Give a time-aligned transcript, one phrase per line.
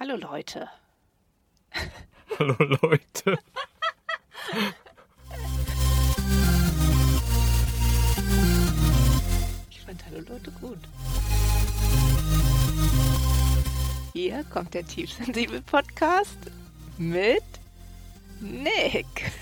[0.00, 0.68] Hallo Leute.
[2.38, 3.36] Hallo Leute.
[9.70, 10.78] Ich fand Hallo Leute gut.
[14.12, 16.38] Hier kommt der Tiefsensibel Podcast
[16.96, 17.42] mit
[18.40, 19.32] Nick.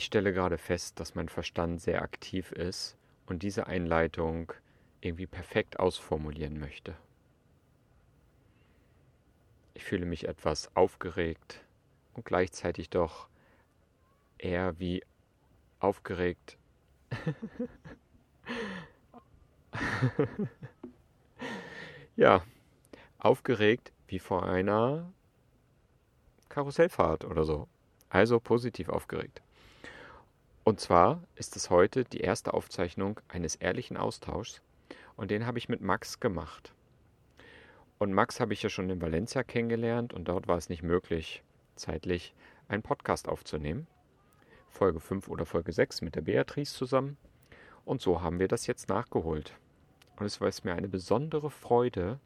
[0.00, 2.96] Ich stelle gerade fest, dass mein Verstand sehr aktiv ist
[3.26, 4.50] und diese Einleitung
[5.02, 6.96] irgendwie perfekt ausformulieren möchte.
[9.74, 11.62] Ich fühle mich etwas aufgeregt
[12.14, 13.28] und gleichzeitig doch
[14.38, 15.04] eher wie
[15.80, 16.56] aufgeregt.
[22.16, 22.42] ja,
[23.18, 25.12] aufgeregt wie vor einer
[26.48, 27.68] Karussellfahrt oder so.
[28.08, 29.42] Also positiv aufgeregt.
[30.70, 34.62] Und zwar ist es heute die erste Aufzeichnung eines ehrlichen Austauschs
[35.16, 36.72] und den habe ich mit Max gemacht.
[37.98, 41.42] Und Max habe ich ja schon in Valencia kennengelernt und dort war es nicht möglich,
[41.74, 42.36] zeitlich
[42.68, 43.88] einen Podcast aufzunehmen.
[44.68, 47.16] Folge 5 oder Folge 6 mit der Beatrice zusammen.
[47.84, 49.58] Und so haben wir das jetzt nachgeholt.
[50.20, 52.20] Und es war es mir eine besondere Freude,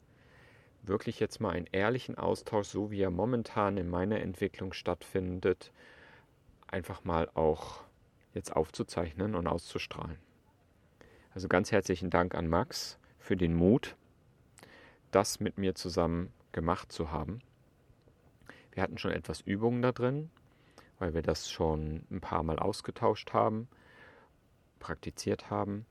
[0.83, 5.73] wirklich jetzt mal einen ehrlichen Austausch, so wie er momentan in meiner Entwicklung stattfindet,
[6.67, 7.85] einfach mal auch
[8.35, 10.19] jetzt aufzuzeichnen und auszustrahlen.
[11.35, 13.97] Also ganz herzlichen Dank an Max für den Mut,
[15.11, 17.41] das mit mir zusammen gemacht zu haben.
[18.73, 20.31] Wir hatten schon etwas Übungen da drin,
[20.99, 23.69] weil wir das schon ein paar Mal ausgetauscht haben,
[24.79, 25.87] praktiziert haben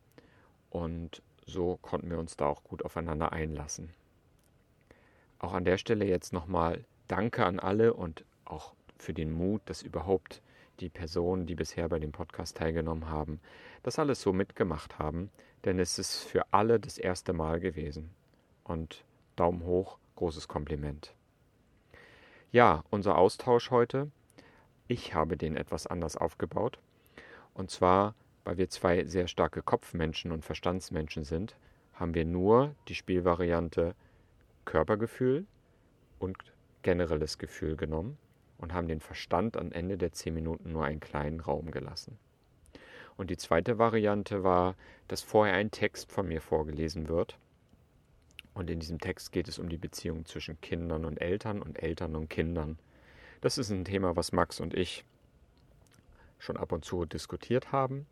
[0.70, 3.94] und so konnten wir uns da auch gut aufeinander einlassen.
[5.40, 9.82] Auch an der Stelle jetzt nochmal Danke an alle und auch für den Mut, das
[9.82, 10.42] überhaupt
[10.80, 13.40] die Personen, die bisher bei dem Podcast teilgenommen haben,
[13.84, 15.30] das alles so mitgemacht haben,
[15.66, 18.10] denn es ist für alle das erste Mal gewesen.
[18.64, 19.04] Und
[19.36, 21.14] Daumen hoch, großes Kompliment.
[22.52, 24.12] Ja, unser Austausch heute.
[24.88, 26.80] Ich habe den etwas anders aufgebaut.
[27.54, 31.56] Und zwar, weil wir zwei sehr starke Kopfmenschen und Verstandsmenschen sind,
[31.94, 33.96] haben wir nur die Spielvariante
[34.66, 35.46] Körpergefühl
[36.20, 36.38] und
[36.82, 38.18] generelles Gefühl genommen
[38.64, 42.18] und haben den Verstand am Ende der zehn Minuten nur einen kleinen Raum gelassen.
[43.18, 44.76] Und die zweite Variante war,
[45.10, 47.38] dass vorher ein Text von mir vorgelesen wird.
[48.54, 52.16] Und in diesem Text geht es um die Beziehung zwischen Kindern und Eltern und Eltern
[52.16, 52.80] und Kindern.
[53.42, 55.04] Das ist ein Thema, was Max und ich
[56.40, 58.06] schon ab und zu diskutiert haben.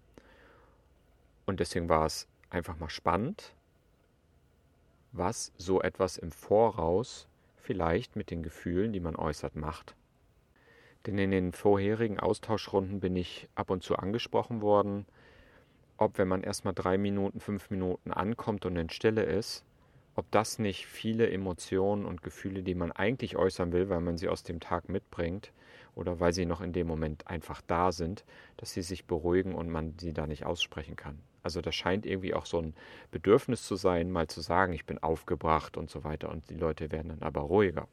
[1.45, 3.55] Und deswegen war es einfach mal spannend,
[5.13, 9.95] was so etwas im Voraus vielleicht mit den Gefühlen, die man äußert, macht.
[11.05, 15.05] Denn in den vorherigen Austauschrunden bin ich ab und zu angesprochen worden,
[15.97, 19.63] ob wenn man erstmal drei Minuten, fünf Minuten ankommt und in Stille ist,
[20.15, 24.27] ob das nicht viele Emotionen und Gefühle, die man eigentlich äußern will, weil man sie
[24.27, 25.51] aus dem Tag mitbringt
[25.95, 28.25] oder weil sie noch in dem Moment einfach da sind,
[28.57, 31.19] dass sie sich beruhigen und man sie da nicht aussprechen kann.
[31.43, 32.75] Also das scheint irgendwie auch so ein
[33.09, 36.91] Bedürfnis zu sein, mal zu sagen, ich bin aufgebracht und so weiter und die Leute
[36.91, 37.87] werden dann aber ruhiger.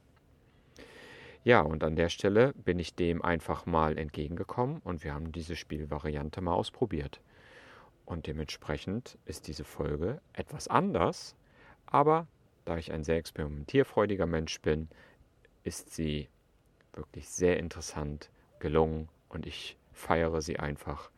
[1.49, 5.57] Ja, und an der Stelle bin ich dem einfach mal entgegengekommen und wir haben diese
[5.57, 7.23] Spielvariante mal ausprobiert.
[8.05, 11.37] Und dementsprechend ist diese Folge etwas anders,
[11.87, 12.27] aber
[12.67, 14.89] da ich ein sehr experimentierfreudiger Mensch bin,
[15.65, 16.29] ist sie
[16.93, 18.29] wirklich sehr interessant
[18.59, 21.11] gelungen und ich feiere sie einfach.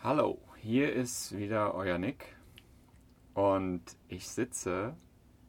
[0.03, 2.37] Hallo, hier ist wieder euer Nick
[3.35, 4.97] und ich sitze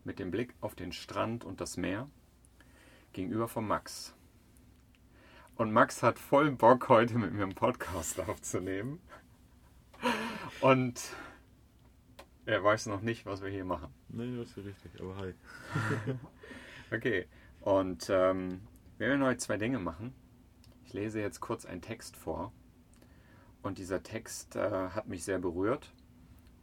[0.04, 2.10] mit dem Blick auf den Strand und das Meer
[3.14, 4.16] gegenüber von Max.
[5.56, 9.00] Und Max hat voll Bock, heute mit mir einen Podcast aufzunehmen.
[10.62, 11.02] Und
[12.46, 13.92] er weiß noch nicht, was wir hier machen.
[14.08, 15.34] Nein, das ist richtig, aber hi.
[16.92, 17.28] okay,
[17.62, 18.62] und ähm,
[18.98, 20.14] wir werden heute zwei Dinge machen.
[20.86, 22.52] Ich lese jetzt kurz einen Text vor.
[23.62, 25.94] Und dieser Text äh, hat mich sehr berührt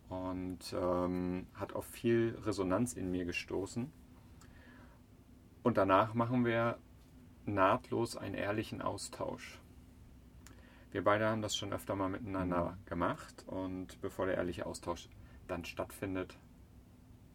[0.09, 3.93] und ähm, hat auf viel Resonanz in mir gestoßen.
[5.63, 6.79] Und danach machen wir
[7.45, 9.61] nahtlos einen ehrlichen Austausch.
[10.93, 15.09] Wir beide haben das schon öfter mal miteinander gemacht und bevor der ehrliche Austausch
[15.49, 16.39] dann stattfindet,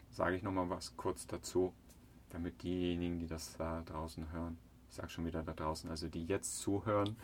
[0.09, 1.74] sage ich nochmal was kurz dazu,
[2.29, 4.57] damit diejenigen, die das da draußen hören,
[4.89, 7.15] ich sage schon wieder da draußen, also die jetzt zuhören,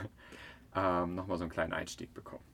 [0.74, 2.44] ähm, nochmal so einen kleinen Einstieg bekommen.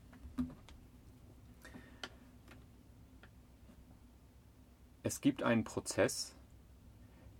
[5.02, 6.36] Es gibt einen Prozess,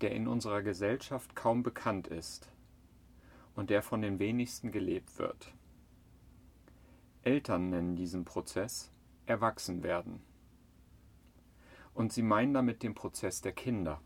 [0.00, 2.50] der in unserer Gesellschaft kaum bekannt ist
[3.54, 5.52] und der von den wenigsten gelebt wird.
[7.22, 8.90] Eltern nennen diesen Prozess
[9.26, 10.20] Erwachsenwerden.
[11.92, 14.00] Und sie meinen damit den Prozess der Kinder.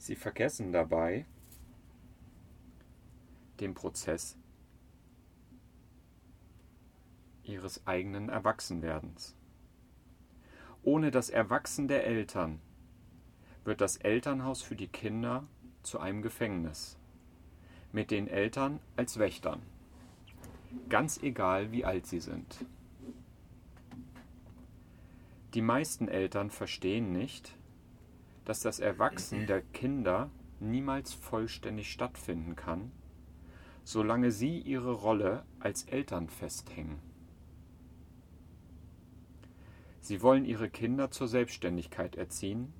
[0.00, 1.26] Sie vergessen dabei
[3.60, 4.34] den Prozess
[7.42, 9.36] ihres eigenen Erwachsenwerdens.
[10.82, 12.62] Ohne das Erwachsen der Eltern
[13.64, 15.46] wird das Elternhaus für die Kinder
[15.82, 16.96] zu einem Gefängnis,
[17.92, 19.60] mit den Eltern als Wächtern,
[20.88, 22.64] ganz egal wie alt sie sind.
[25.52, 27.54] Die meisten Eltern verstehen nicht,
[28.50, 32.90] dass das Erwachsen der Kinder niemals vollständig stattfinden kann,
[33.84, 36.98] solange sie ihre Rolle als Eltern festhängen.
[40.00, 42.72] Sie wollen ihre Kinder zur Selbstständigkeit erziehen,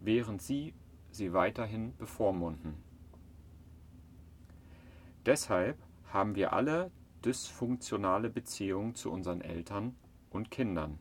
[0.00, 0.74] während sie
[1.12, 2.82] sie weiterhin bevormunden.
[5.24, 5.78] Deshalb
[6.08, 6.90] haben wir alle
[7.24, 9.94] dysfunktionale Beziehungen zu unseren Eltern
[10.30, 10.98] und Kindern.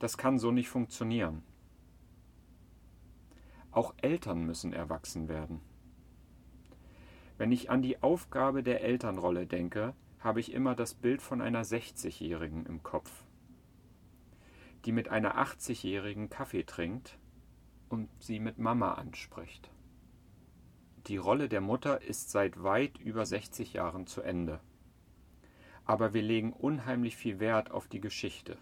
[0.00, 1.44] Das kann so nicht funktionieren.
[3.72, 5.60] Auch Eltern müssen erwachsen werden.
[7.38, 11.64] Wenn ich an die Aufgabe der Elternrolle denke, habe ich immer das Bild von einer
[11.64, 13.10] 60-Jährigen im Kopf,
[14.84, 17.18] die mit einer 80-Jährigen Kaffee trinkt
[17.88, 19.70] und sie mit Mama anspricht.
[21.06, 24.60] Die Rolle der Mutter ist seit weit über 60 Jahren zu Ende.
[25.86, 28.58] Aber wir legen unheimlich viel Wert auf die Geschichte.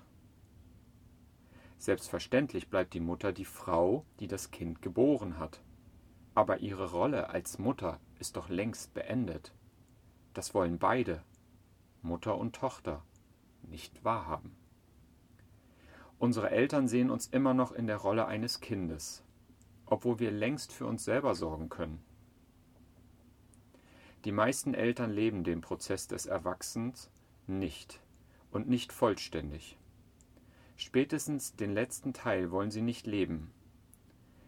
[1.79, 5.63] Selbstverständlich bleibt die Mutter die Frau, die das Kind geboren hat.
[6.35, 9.55] Aber ihre Rolle als Mutter ist doch längst beendet.
[10.35, 11.23] Das wollen beide,
[12.03, 13.05] Mutter und Tochter,
[13.63, 14.57] nicht wahrhaben.
[16.19, 19.23] Unsere Eltern sehen uns immer noch in der Rolle eines Kindes,
[19.87, 22.03] obwohl wir längst für uns selber sorgen können.
[24.25, 27.09] Die meisten Eltern leben den Prozess des Erwachsens
[27.47, 28.01] nicht
[28.51, 29.79] und nicht vollständig.
[30.81, 33.51] Spätestens den letzten Teil wollen sie nicht leben.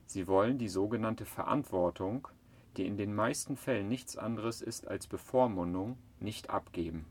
[0.06, 2.29] Sie wollen die sogenannte Verantwortung,
[2.77, 7.05] die in den meisten Fällen nichts anderes ist als Bevormundung, nicht abgeben.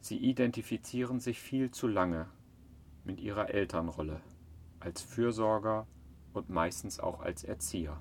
[0.00, 2.28] Sie identifizieren sich viel zu lange
[3.04, 4.20] mit ihrer Elternrolle,
[4.78, 5.88] als Fürsorger
[6.32, 8.00] und meistens auch als Erzieher.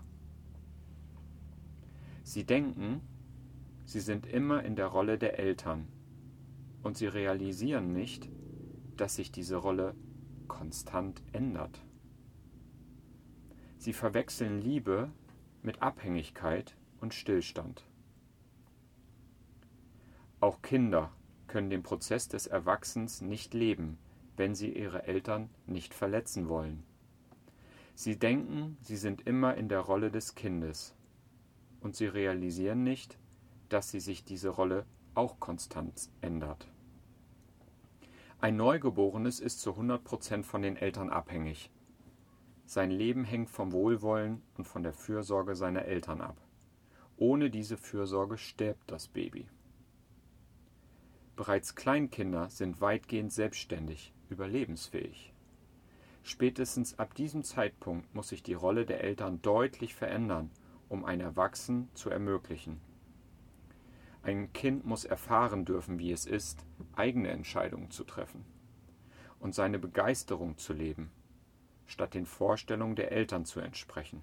[2.24, 3.01] Sie denken,
[3.86, 5.88] sie sind immer in der Rolle der Eltern
[6.83, 8.30] und sie realisieren nicht,
[8.97, 9.95] dass sich diese Rolle
[10.47, 11.83] konstant ändert.
[13.77, 15.09] Sie verwechseln Liebe
[15.63, 17.85] mit Abhängigkeit und Stillstand.
[20.39, 21.11] Auch Kinder
[21.47, 23.97] können den Prozess des Erwachsens nicht leben,
[24.38, 26.83] wenn sie ihre Eltern nicht verletzen wollen.
[27.94, 30.95] Sie denken, sie sind immer in der Rolle des Kindes
[31.81, 33.17] und sie realisieren nicht,
[33.69, 36.70] dass sie sich diese Rolle auch konstant ändert.
[38.43, 41.69] Ein Neugeborenes ist zu 100% von den Eltern abhängig.
[42.65, 46.41] Sein Leben hängt vom Wohlwollen und von der Fürsorge seiner Eltern ab.
[47.17, 49.47] Ohne diese Fürsorge stirbt das Baby.
[51.35, 55.35] Bereits Kleinkinder sind weitgehend selbstständig, überlebensfähig.
[56.23, 60.49] Spätestens ab diesem Zeitpunkt muss sich die Rolle der Eltern deutlich verändern,
[60.89, 62.81] um ein Erwachsen zu ermöglichen.
[64.23, 68.45] Ein Kind muss erfahren dürfen, wie es ist, eigene Entscheidungen zu treffen
[69.40, 71.09] und seine Begeisterung zu leben,
[71.87, 74.21] statt den Vorstellungen der Eltern zu entsprechen,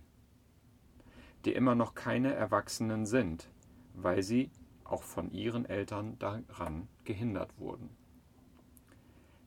[1.45, 3.50] die immer noch keine Erwachsenen sind,
[3.95, 4.50] weil sie
[4.85, 7.90] auch von ihren Eltern daran gehindert wurden.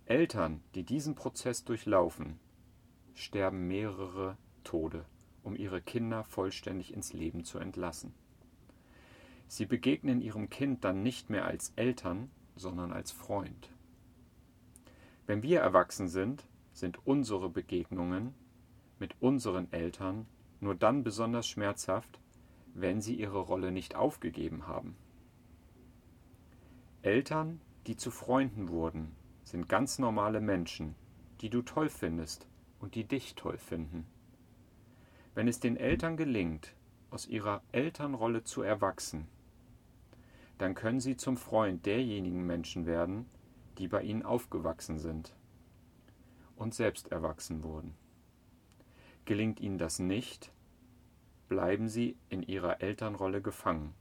[0.05, 2.39] Eltern, die diesen Prozess durchlaufen,
[3.13, 5.05] sterben mehrere Tode,
[5.43, 8.13] um ihre Kinder vollständig ins Leben zu entlassen.
[9.53, 13.69] Sie begegnen ihrem Kind dann nicht mehr als Eltern, sondern als Freund.
[15.27, 18.33] Wenn wir erwachsen sind, sind unsere Begegnungen
[18.97, 20.25] mit unseren Eltern
[20.61, 22.21] nur dann besonders schmerzhaft,
[22.75, 24.95] wenn sie ihre Rolle nicht aufgegeben haben.
[27.01, 29.11] Eltern, die zu Freunden wurden,
[29.43, 30.95] sind ganz normale Menschen,
[31.41, 32.47] die du toll findest
[32.79, 34.07] und die dich toll finden.
[35.35, 36.73] Wenn es den Eltern gelingt,
[37.09, 39.27] aus ihrer Elternrolle zu erwachsen,
[40.61, 43.25] dann können sie zum Freund derjenigen Menschen werden,
[43.79, 45.35] die bei ihnen aufgewachsen sind
[46.55, 47.95] und selbst erwachsen wurden.
[49.25, 50.51] Gelingt ihnen das nicht,
[51.49, 53.95] bleiben sie in ihrer Elternrolle gefangen,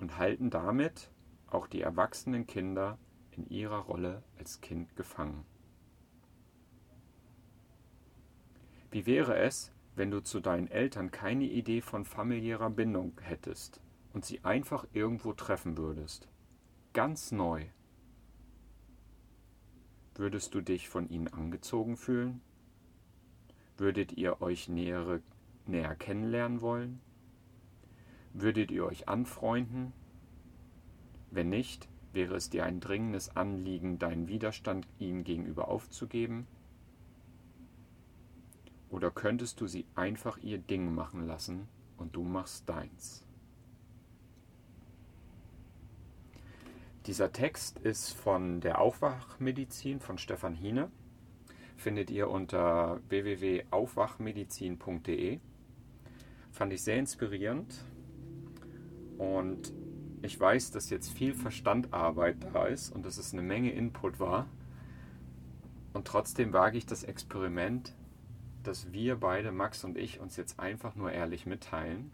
[0.00, 1.08] und halten damit
[1.46, 2.98] auch die erwachsenen Kinder
[3.30, 5.44] in ihrer Rolle als Kind gefangen.
[8.90, 13.80] Wie wäre es, wenn du zu deinen Eltern keine Idee von familiärer Bindung hättest
[14.16, 16.26] und sie einfach irgendwo treffen würdest?
[16.94, 17.66] Ganz neu.
[20.14, 22.40] Würdest du dich von ihnen angezogen fühlen?
[23.76, 25.20] Würdet ihr euch nähere,
[25.66, 27.02] näher kennenlernen wollen?
[28.32, 29.92] Würdet ihr euch anfreunden?
[31.30, 36.46] Wenn nicht, wäre es dir ein dringendes Anliegen, deinen Widerstand ihnen gegenüber aufzugeben?
[38.88, 41.68] Oder könntest du sie einfach ihr Ding machen lassen
[41.98, 43.25] und du machst deins?
[47.06, 50.90] Dieser Text ist von der Aufwachmedizin von Stefan Hiene.
[51.76, 55.38] Findet ihr unter www.aufwachmedizin.de.
[56.50, 57.72] Fand ich sehr inspirierend
[59.18, 59.72] und
[60.22, 64.48] ich weiß, dass jetzt viel Verstandarbeit da ist und dass es eine Menge Input war.
[65.92, 67.94] Und trotzdem wage ich das Experiment,
[68.64, 72.10] dass wir beide, Max und ich, uns jetzt einfach nur ehrlich mitteilen.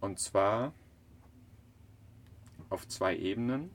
[0.00, 0.74] Und zwar
[2.74, 3.70] auf zwei Ebenen.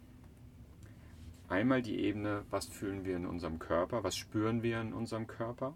[1.48, 5.74] Einmal die Ebene, was fühlen wir in unserem Körper, was spüren wir in unserem Körper.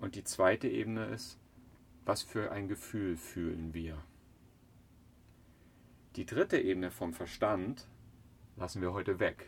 [0.00, 1.38] Und die zweite Ebene ist,
[2.04, 4.02] was für ein Gefühl fühlen wir.
[6.16, 7.86] Die dritte Ebene vom Verstand
[8.56, 9.46] lassen wir heute weg.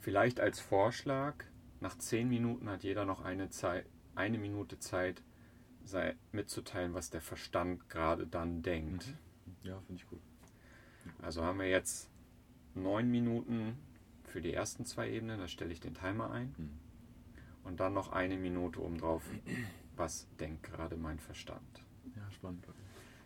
[0.00, 1.44] Vielleicht als Vorschlag,
[1.80, 5.22] nach zehn Minuten hat jeder noch eine, Zeit, eine Minute Zeit,
[6.32, 9.06] mitzuteilen, was der Verstand gerade dann denkt.
[9.06, 9.31] Mhm.
[9.64, 10.20] Ja, finde ich gut.
[11.20, 12.08] Also haben wir jetzt
[12.74, 13.76] neun Minuten
[14.24, 16.54] für die ersten zwei Ebenen, da stelle ich den Timer ein.
[16.56, 16.70] Mhm.
[17.64, 19.22] Und dann noch eine Minute obendrauf,
[19.96, 21.84] was denkt gerade mein Verstand.
[22.16, 22.66] Ja, spannend.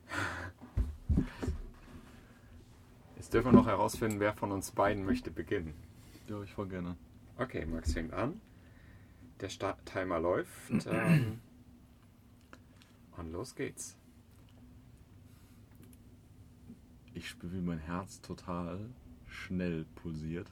[3.16, 5.74] Jetzt dürfen wir noch herausfinden, wer von uns beiden möchte beginnen.
[6.28, 6.96] Ja, ich voll gerne.
[7.38, 8.40] Okay, Max fängt an.
[9.40, 10.70] Der Start Timer läuft.
[10.86, 11.40] Ähm,
[13.16, 13.96] und los geht's.
[17.16, 18.90] Ich spüre, wie mein Herz total
[19.26, 20.50] schnell pulsiert.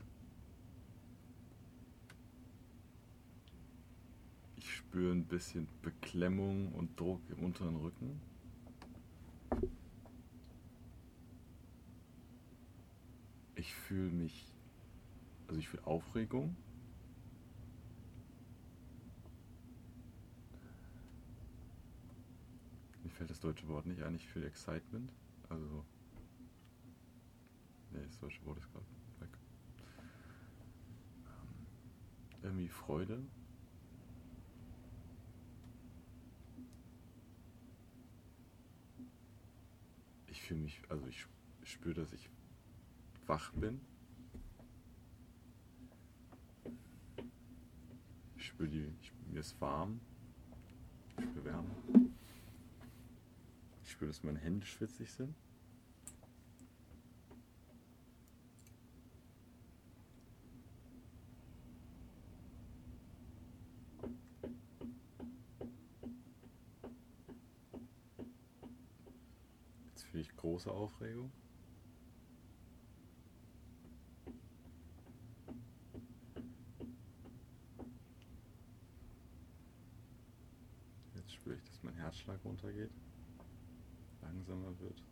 [4.56, 8.18] Ich spüre ein bisschen Beklemmung und Druck im unteren Rücken.
[13.56, 14.50] Ich fühle mich,
[15.48, 16.56] also ich fühle Aufregung.
[23.02, 25.12] Mir fällt das deutsche Wort nicht ein, ich fühle Excitement.
[25.50, 25.84] Also,
[28.06, 28.84] das deutsche Wort ist gerade
[29.20, 29.30] weg.
[31.26, 31.66] Ähm,
[32.42, 33.22] irgendwie Freude.
[40.28, 41.26] Ich fühle mich, also ich
[41.62, 42.28] spüre, dass ich
[43.26, 43.80] wach bin.
[48.36, 50.00] Ich spüre die, ich, mir ist warm.
[51.16, 51.70] Ich spüre Wärme.
[53.84, 55.34] Ich spüre, dass meine Hände schwitzig sind.
[70.74, 71.30] Aufregung.
[81.14, 82.90] Jetzt spüre ich, dass mein Herzschlag runtergeht,
[84.20, 85.02] langsamer wird.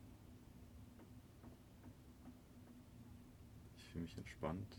[3.76, 4.76] Ich fühle mich entspannt.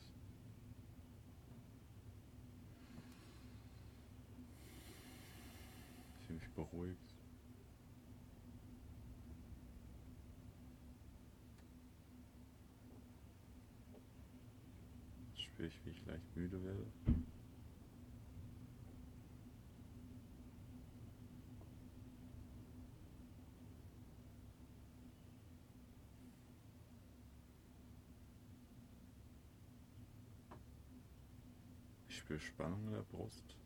[6.20, 7.13] Ich fühle mich beruhigt.
[15.63, 16.86] Jetzt spüre ich, wie ich leicht müde werde.
[32.07, 33.57] Ich spüre Spannung in der Brust,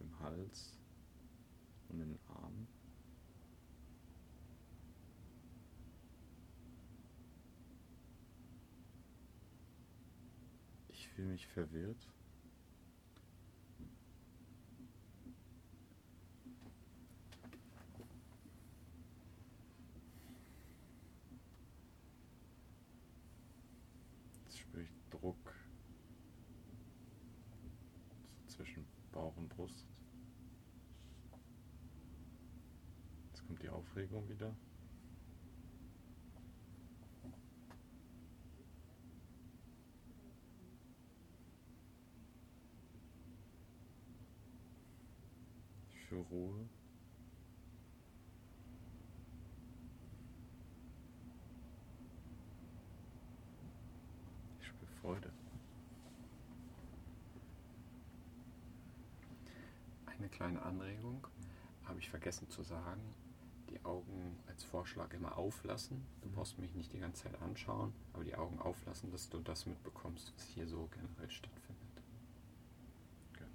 [0.00, 0.78] im Hals
[1.88, 2.79] und in den Armen.
[11.20, 12.08] Ich fühle mich verwirrt.
[24.44, 25.36] Jetzt spüre ich Druck
[28.46, 29.84] zwischen Bauch und Brust.
[33.26, 34.56] Jetzt kommt die Aufregung wieder.
[46.10, 46.66] Für Ruhe.
[54.60, 55.30] Ich spüre Freude.
[60.06, 61.26] Eine kleine Anregung
[61.84, 63.00] habe ich vergessen zu sagen.
[63.70, 66.04] Die Augen als Vorschlag immer auflassen.
[66.22, 66.34] Du Mhm.
[66.34, 70.32] brauchst mich nicht die ganze Zeit anschauen, aber die Augen auflassen, dass du das mitbekommst,
[70.36, 72.02] was hier so generell stattfindet.
[73.34, 73.52] Gerne.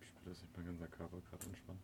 [0.00, 1.80] Ich spüre, dass sich mein ganzer Körper gerade entspannt.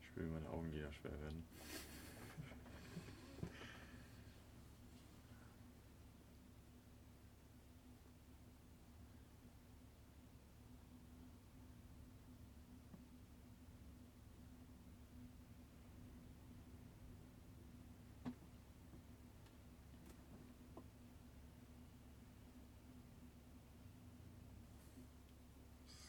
[0.00, 1.44] Ich spüre, wie meine Augenlider schwer werden.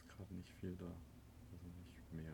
[0.08, 0.86] Gerade nicht viel da.
[1.52, 2.32] Also nicht mehr.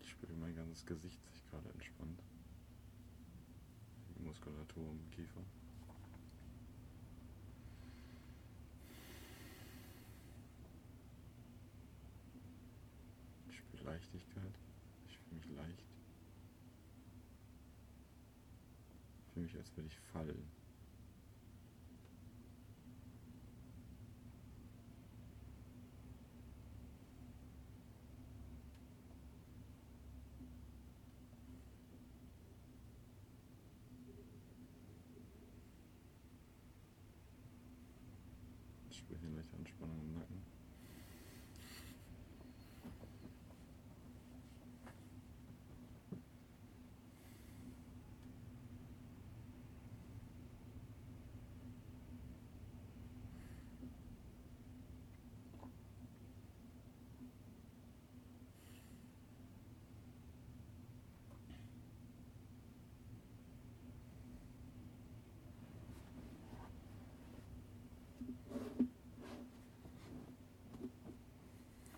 [0.00, 2.22] Ich ganzes Gesicht sich gerade entspannt.
[4.14, 5.40] Die Muskulatur im Kiefer.
[13.48, 14.54] Ich spüre Leichtigkeit.
[15.08, 15.84] Ich fühle mich leicht.
[19.20, 20.65] Ich fühle mich, als würde ich fallen.
[39.08, 40.42] Hier leichte Anspannung im Nacken.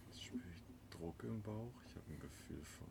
[0.06, 1.72] Jetzt spüre ich Druck im Bauch.
[1.86, 2.88] Ich habe ein Gefühl von.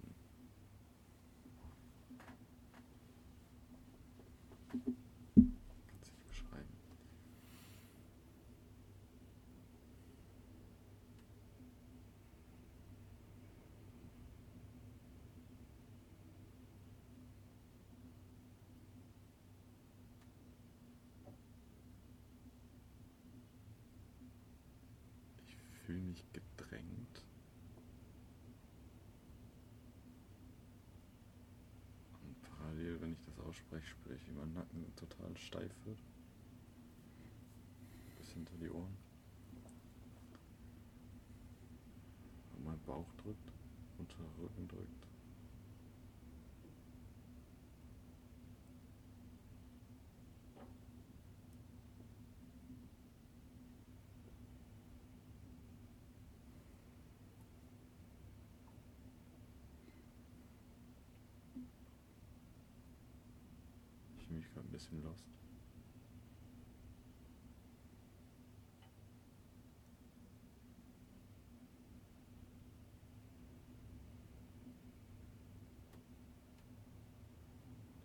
[25.48, 27.24] Ich fühle mich gedrängt.
[32.22, 33.00] Und parallel,
[33.70, 36.00] wenn ich das ausspreche, spüre ich, wie mein Nacken total steif wird.
[38.18, 38.98] Bis hinter die Ohren.
[42.56, 43.52] Und mein Bauch drückt,
[43.98, 45.07] unter Rücken drückt.
[64.28, 65.24] Ich mich gerade ein bisschen lost.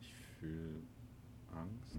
[0.01, 0.85] Ich fühle
[1.51, 1.99] Angst.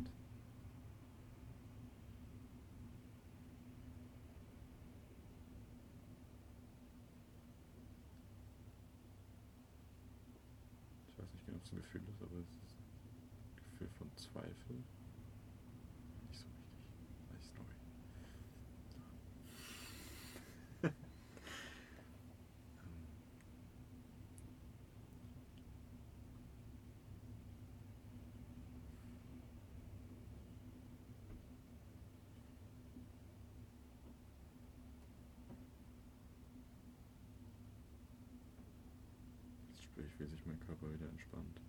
[11.09, 12.82] Ich weiß nicht genau, ob ein Gefühl ist, aber es ist
[14.15, 14.83] Zweifel.
[17.31, 17.93] Nicht so richtig.
[18.89, 19.13] Sorry.
[39.81, 41.59] Sprich, wie sich mein Körper wieder entspannt.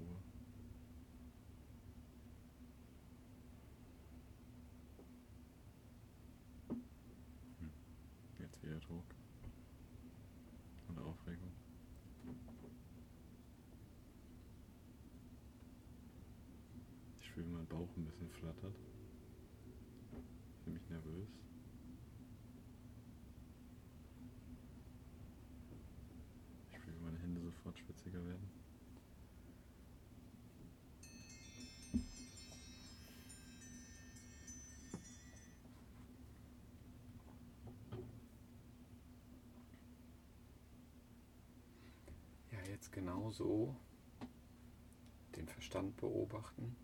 [0.00, 0.16] Ruhe.
[7.58, 7.70] Hm.
[8.38, 9.04] Jetzt wieder Druck
[10.88, 11.52] und Aufregung.
[17.20, 18.74] Ich fühle, wie mein Bauch ein bisschen flattert.
[20.64, 21.28] Fühle mich nervös.
[26.70, 28.59] Ich fühle, meine Hände sofort schwitziger werden.
[42.80, 43.76] Jetzt genau so
[45.36, 46.74] den Verstand beobachten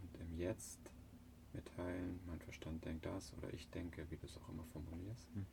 [0.00, 0.78] und im Jetzt
[1.52, 5.28] mitteilen, mein Verstand denkt das oder ich denke, wie du es auch immer formulierst.
[5.34, 5.46] Hm.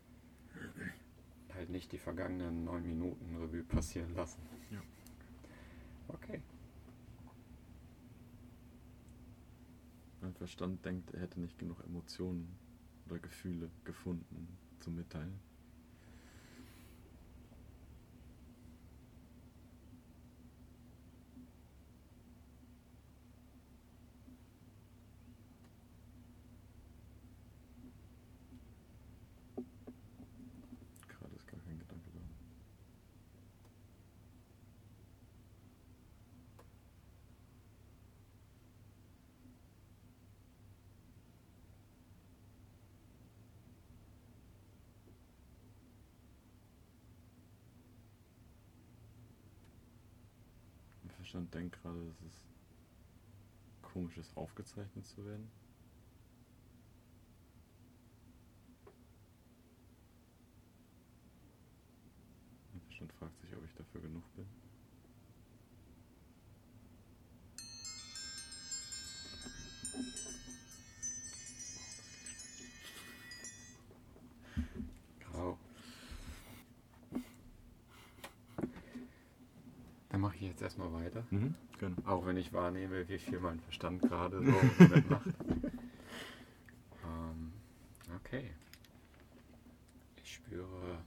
[1.55, 4.41] Halt nicht die vergangenen neun Minuten Revue passieren lassen.
[4.69, 4.81] Ja.
[6.07, 6.41] Okay.
[10.21, 12.55] Mein Verstand denkt, er hätte nicht genug Emotionen
[13.07, 15.39] oder Gefühle gefunden zum Mitteilen.
[31.07, 32.19] Gerade ist gar kein Gedanke da.
[51.34, 52.46] Verstand denkt gerade, dass es
[53.82, 55.50] komisch ist, aufgezeichnet zu werden.
[62.86, 64.46] Verstand fragt sich, ob ich dafür genug bin.
[80.63, 81.23] Erstmal weiter.
[81.30, 81.97] Mhm, genau.
[82.06, 84.52] Auch wenn ich wahrnehme, wie viel mein Verstand gerade so
[85.10, 85.28] macht.
[87.06, 87.54] Ähm,
[88.15, 88.49] okay.
[90.23, 91.04] Ich spüre,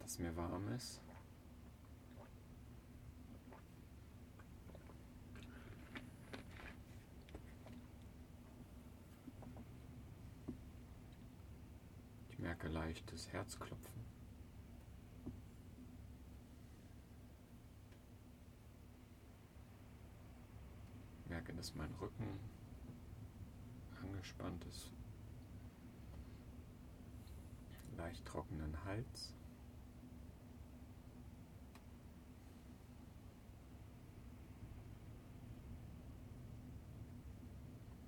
[0.00, 1.00] dass mir warm ist.
[12.30, 14.06] Ich merke leichtes Herzklopfen.
[21.56, 22.38] Merke, dass mein Rücken
[24.02, 24.90] angespannt ist.
[27.96, 29.32] Leicht trockenen Hals.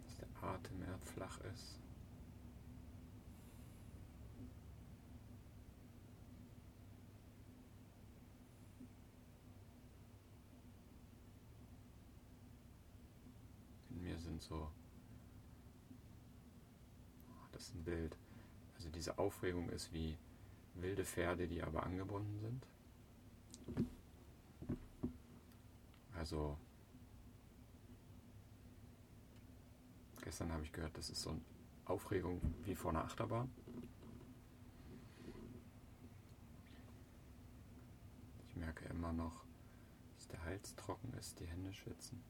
[0.04, 1.87] Dass der Atem eher flach ist.
[14.38, 14.70] Sind so,
[17.28, 18.16] oh, das ist ein Bild,
[18.76, 20.16] also diese Aufregung ist wie
[20.74, 22.64] wilde Pferde, die aber angebunden sind.
[26.14, 26.56] Also,
[30.22, 31.40] gestern habe ich gehört, das ist so eine
[31.86, 33.50] Aufregung wie vor einer Achterbahn.
[38.48, 39.44] Ich merke immer noch,
[40.14, 42.22] dass der Hals trocken ist, die Hände schwitzen.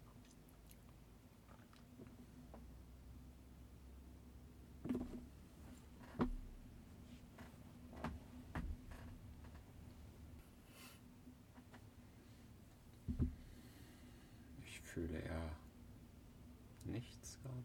[14.65, 15.57] Ich fühle eher
[16.85, 17.65] nichts gerade.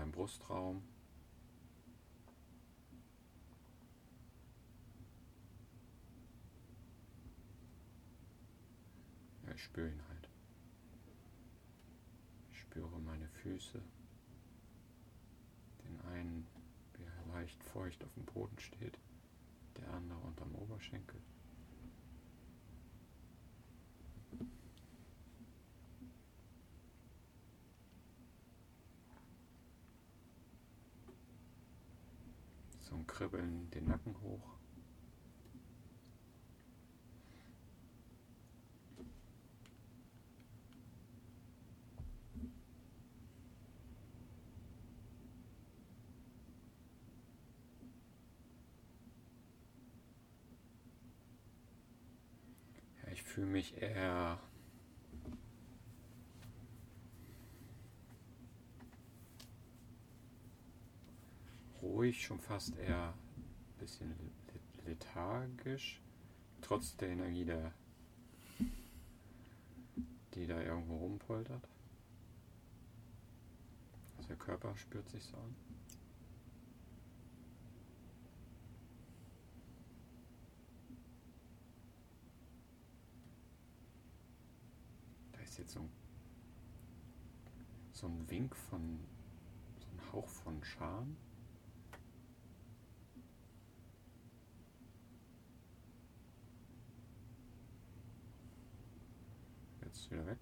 [0.00, 0.82] Meinen Brustraum.
[9.46, 10.30] Ja, ich spüre ihn halt.
[12.50, 13.82] Ich spüre meine Füße.
[15.84, 16.46] Den einen,
[16.94, 18.98] wie er leicht feucht auf dem Boden steht,
[19.76, 21.20] der andere unterm Oberschenkel.
[33.00, 34.56] ein Kribbeln den Nacken hoch.
[53.02, 54.40] Ja, ich fühle mich eher
[62.10, 64.14] ruhig, schon fast eher ein bisschen
[64.84, 66.00] lethargisch,
[66.60, 67.72] trotz der Energie, der,
[70.34, 71.68] die da irgendwo rumpoltert.
[74.16, 75.54] Also der Körper spürt sich so an.
[85.32, 85.90] Da ist jetzt so ein,
[87.92, 88.98] so ein Wink von,
[89.78, 91.16] so ein Hauch von Scham.
[99.92, 100.38] Jetzt wieder weg.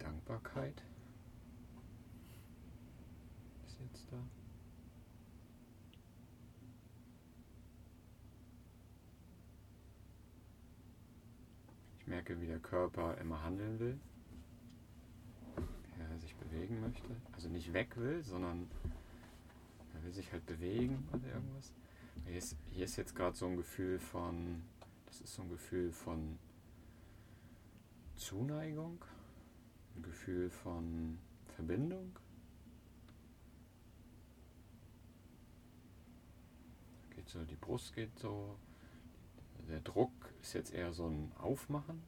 [0.00, 0.82] Dankbarkeit
[3.64, 4.16] ist jetzt da.
[12.00, 14.00] Ich merke, wie der Körper immer handeln will
[16.58, 17.08] bewegen möchte.
[17.32, 18.68] Also nicht weg will, sondern
[19.94, 21.72] er will sich halt bewegen oder irgendwas.
[22.26, 24.62] Hier ist, hier ist jetzt gerade so ein Gefühl von,
[25.06, 26.38] das ist so ein Gefühl von
[28.16, 29.04] Zuneigung,
[29.96, 31.18] ein Gefühl von
[31.54, 32.16] Verbindung.
[37.14, 38.56] Geht so, die Brust geht so,
[39.68, 42.02] der Druck ist jetzt eher so ein Aufmachen.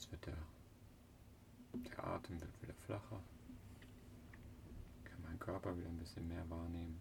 [0.00, 0.36] Jetzt wird der,
[1.74, 3.22] der Atem wird wieder flacher.
[4.96, 6.98] Ich kann meinen Körper wieder ein bisschen mehr wahrnehmen.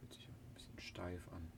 [0.00, 1.52] Fühlt sich ein bisschen steif an.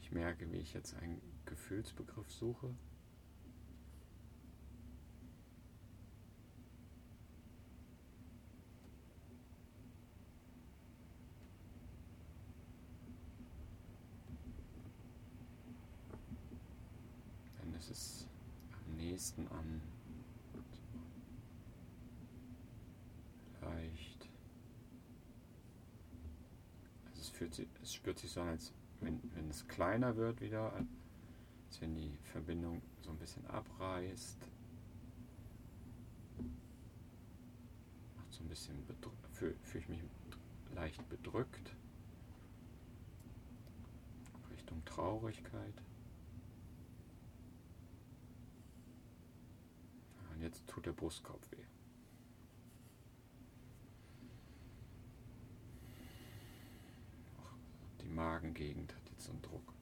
[0.00, 2.74] Ich merke, wie ich jetzt einen Gefühlsbegriff suche.
[17.62, 18.28] Denn es ist
[18.72, 19.80] am nächsten an
[23.62, 24.28] vielleicht.
[27.10, 30.72] Also es, fühlt sich, es spürt sich so an, als wenn, es kleiner wird wieder,
[30.72, 34.38] als wenn die Verbindung so ein bisschen abreißt.
[38.16, 38.76] Macht so ein bisschen
[39.32, 40.02] fühle fühl ich mich
[40.74, 41.74] leicht bedrückt.
[44.50, 45.74] Richtung Traurigkeit.
[50.32, 51.64] Und jetzt tut der Brustkorb weh.
[58.02, 58.08] die
[58.42, 59.72] Magengegend hat jetzt so einen Druck.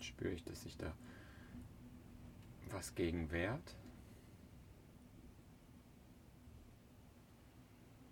[0.00, 0.94] Spüre ich, dass sich da
[2.70, 3.76] was gegen wehrt.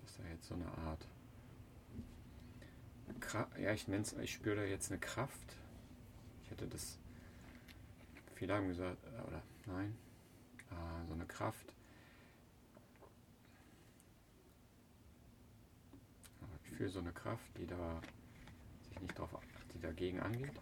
[0.02, 1.08] Dass da jetzt so eine Art
[3.32, 5.56] ja, ich nenne es, ich spüre da jetzt eine Kraft.
[6.44, 6.98] Ich hätte das,
[8.34, 9.96] viele haben gesagt, äh, oder nein,
[10.70, 11.72] äh, so eine Kraft.
[16.64, 18.00] Ich fühle so eine Kraft, die da
[18.88, 19.30] sich nicht drauf,
[19.74, 20.52] die dagegen angeht.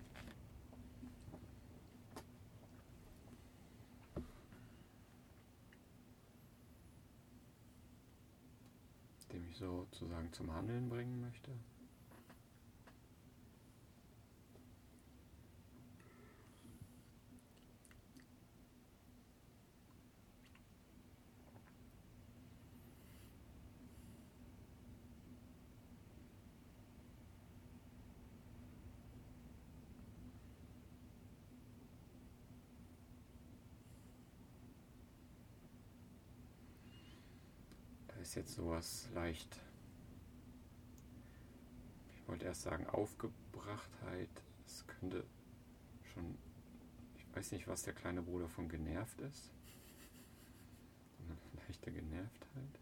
[9.33, 11.51] Dem ich sozusagen zum Handeln bringen möchte.
[38.09, 39.61] Da ist jetzt sowas leicht,
[42.17, 44.29] ich wollte erst sagen Aufgebrachtheit.
[44.67, 45.25] Es könnte
[46.13, 46.37] schon,
[47.17, 49.53] ich weiß nicht, was der kleine Bruder von genervt ist.
[51.55, 52.81] Leichte Genervtheit.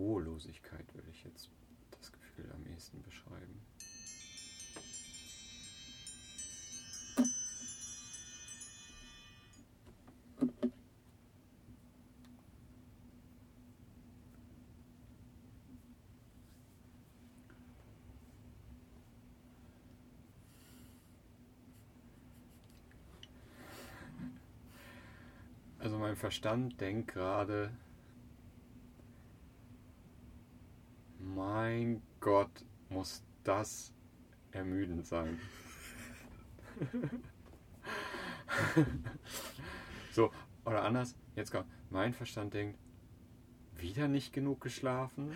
[0.00, 1.50] Ruhelosigkeit würde ich jetzt
[1.90, 3.60] das Gefühl am ehesten beschreiben.
[25.78, 27.70] Also mein Verstand denkt gerade,
[31.34, 32.50] Mein Gott,
[32.88, 33.92] muss das
[34.52, 35.38] ermüdend sein.
[40.12, 40.32] so,
[40.64, 42.78] oder anders, jetzt kommt, mein Verstand denkt,
[43.76, 45.32] wieder nicht genug geschlafen.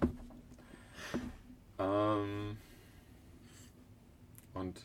[1.78, 2.56] ähm,
[4.54, 4.84] und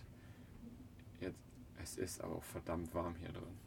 [1.20, 1.40] jetzt,
[1.82, 3.58] es ist aber auch verdammt warm hier drin.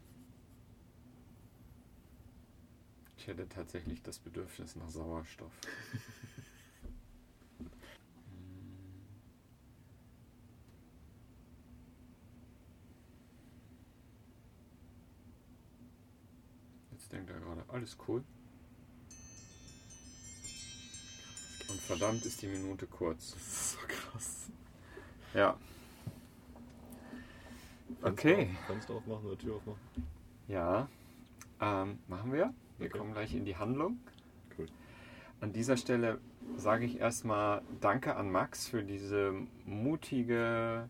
[3.17, 5.51] Ich hätte tatsächlich das Bedürfnis nach Sauerstoff.
[17.07, 18.21] Jetzt denkt er gerade, alles cool.
[21.69, 23.31] Und verdammt ist die Minute kurz.
[23.31, 24.49] Das ist so krass.
[25.33, 25.57] Ja.
[28.01, 28.49] Okay.
[28.67, 29.79] Fenster, aufmachen oder Tür aufmachen?
[30.49, 30.89] Ja.
[31.61, 32.53] Ähm, machen wir.
[32.77, 32.97] Wir Okay.
[32.97, 33.99] kommen gleich in die Handlung.
[34.57, 34.67] Cool.
[35.39, 36.19] An dieser Stelle
[36.57, 39.33] sage ich erstmal Danke an Max für diese
[39.65, 40.89] mutige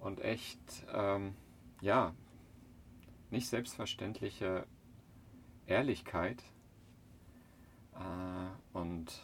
[0.00, 1.34] und echt, ähm,
[1.82, 2.14] ja,
[3.30, 4.66] nicht selbstverständliche
[5.68, 6.42] Ehrlichkeit
[7.94, 9.22] äh, und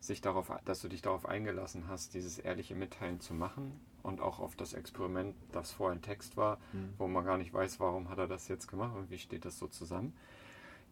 [0.00, 4.38] sich darauf, dass du dich darauf eingelassen hast, dieses ehrliche Mitteilen zu machen und auch
[4.38, 6.94] auf das Experiment, das vorher ein Text war, Mhm.
[6.98, 9.58] wo man gar nicht weiß, warum hat er das jetzt gemacht und wie steht das
[9.58, 10.14] so zusammen.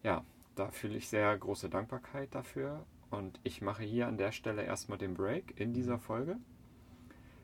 [0.03, 0.23] Ja,
[0.55, 4.97] da fühle ich sehr große Dankbarkeit dafür und ich mache hier an der Stelle erstmal
[4.97, 6.37] den Break in dieser Folge.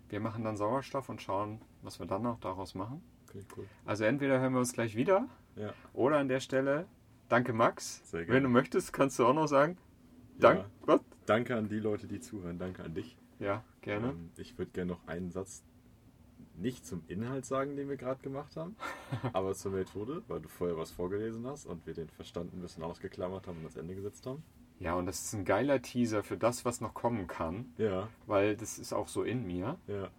[0.09, 3.01] Wir machen dann Sauerstoff und schauen, was wir dann noch daraus machen.
[3.33, 3.65] Okay, cool.
[3.85, 6.85] Also entweder hören wir uns gleich wieder Ja, oder an der Stelle,
[7.29, 8.01] danke Max.
[8.09, 8.41] Sehr Wenn gerne.
[8.43, 9.77] du möchtest, kannst du auch noch sagen,
[10.39, 10.99] Dank, Ja.
[11.27, 12.57] danke an die Leute, die zuhören.
[12.57, 13.15] Danke an dich.
[13.39, 14.09] Ja, gerne.
[14.09, 15.63] Ähm, ich würde gerne noch einen Satz
[16.55, 18.75] nicht zum Inhalt sagen, den wir gerade gemacht haben,
[19.33, 22.83] aber zur Methode, weil du vorher was vorgelesen hast und wir den Verstand ein bisschen
[22.83, 24.43] ausgeklammert haben und ans Ende gesetzt haben.
[24.79, 28.55] Ja, und das ist ein geiler Teaser für das, was noch kommen kann, Ja, weil
[28.57, 29.77] das ist auch so in mir.
[29.87, 30.09] ja,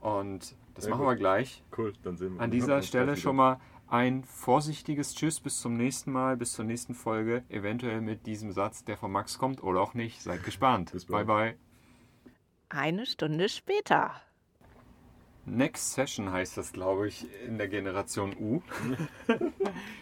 [0.00, 1.10] Und das Sehr machen gut.
[1.12, 1.62] wir gleich.
[1.78, 1.92] cool.
[2.02, 6.36] Dann sehen wir An dieser Stelle schon mal ein vorsichtiges Tschüss bis zum nächsten Mal,
[6.36, 7.44] bis zur nächsten Folge.
[7.50, 10.22] Eventuell mit diesem Satz, der von Max kommt oder auch nicht.
[10.22, 10.92] Seid gespannt.
[10.92, 11.56] Bis bye bald.
[11.56, 11.58] bye.
[12.70, 14.12] Eine Stunde später.
[15.44, 18.62] Next Session heißt das, glaube ich, in der Generation U.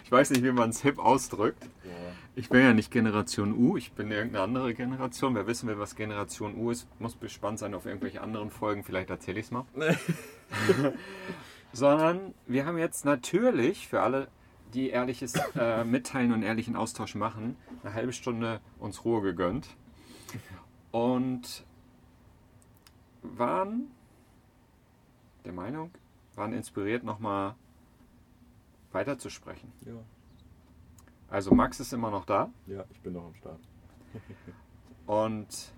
[0.05, 1.68] ich weiß nicht, wie man es hip ausdrückt.
[1.85, 2.09] Ja.
[2.37, 5.35] Ich bin ja nicht Generation U, ich bin irgendeine andere Generation.
[5.35, 8.85] Wer wissen will, was Generation U ist, muss gespannt sein auf irgendwelche anderen Folgen.
[8.85, 9.64] Vielleicht erzähle ich es mal.
[11.72, 14.28] Sondern wir haben jetzt natürlich für alle,
[14.74, 19.66] die ehrliches äh, Mitteilen und ehrlichen Austausch machen, eine halbe Stunde uns Ruhe gegönnt.
[20.93, 21.64] Und
[23.22, 23.91] waren
[25.45, 25.91] der Meinung,
[26.37, 27.57] waren inspiriert, nochmal
[28.93, 29.72] weiterzusprechen.
[29.85, 29.93] ja.
[31.31, 33.61] Also Max ist immer noch da Ja, ich bin noch am Start.
[35.07, 35.72] und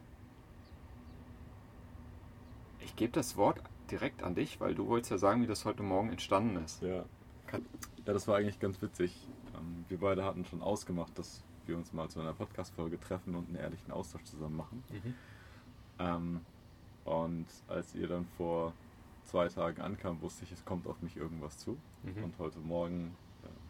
[2.81, 5.83] ich gebe das Wort direkt an dich, weil du wolltest ja sagen, wie das heute
[5.83, 6.83] Morgen entstanden ist.
[6.83, 7.05] Ja.
[8.07, 9.29] Ja, das war eigentlich ganz witzig.
[9.55, 13.49] Ähm, Wir beide hatten schon ausgemacht, dass wir uns mal zu einer Podcast-Folge treffen und
[13.49, 14.83] einen ehrlichen Austausch zusammen machen.
[15.99, 16.41] Ähm,
[17.05, 18.73] und als ihr dann vor
[19.25, 21.77] zwei Tagen ankam, wusste ich, es kommt auf mich irgendwas zu.
[22.03, 22.25] Mhm.
[22.25, 23.15] Und heute Morgen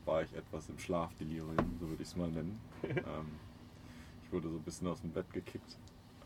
[0.05, 2.61] war ich etwas im Schlafdelirium, so würde ich es mal nennen.
[2.85, 3.31] ähm,
[4.25, 5.79] ich wurde so ein bisschen aus dem Bett gekickt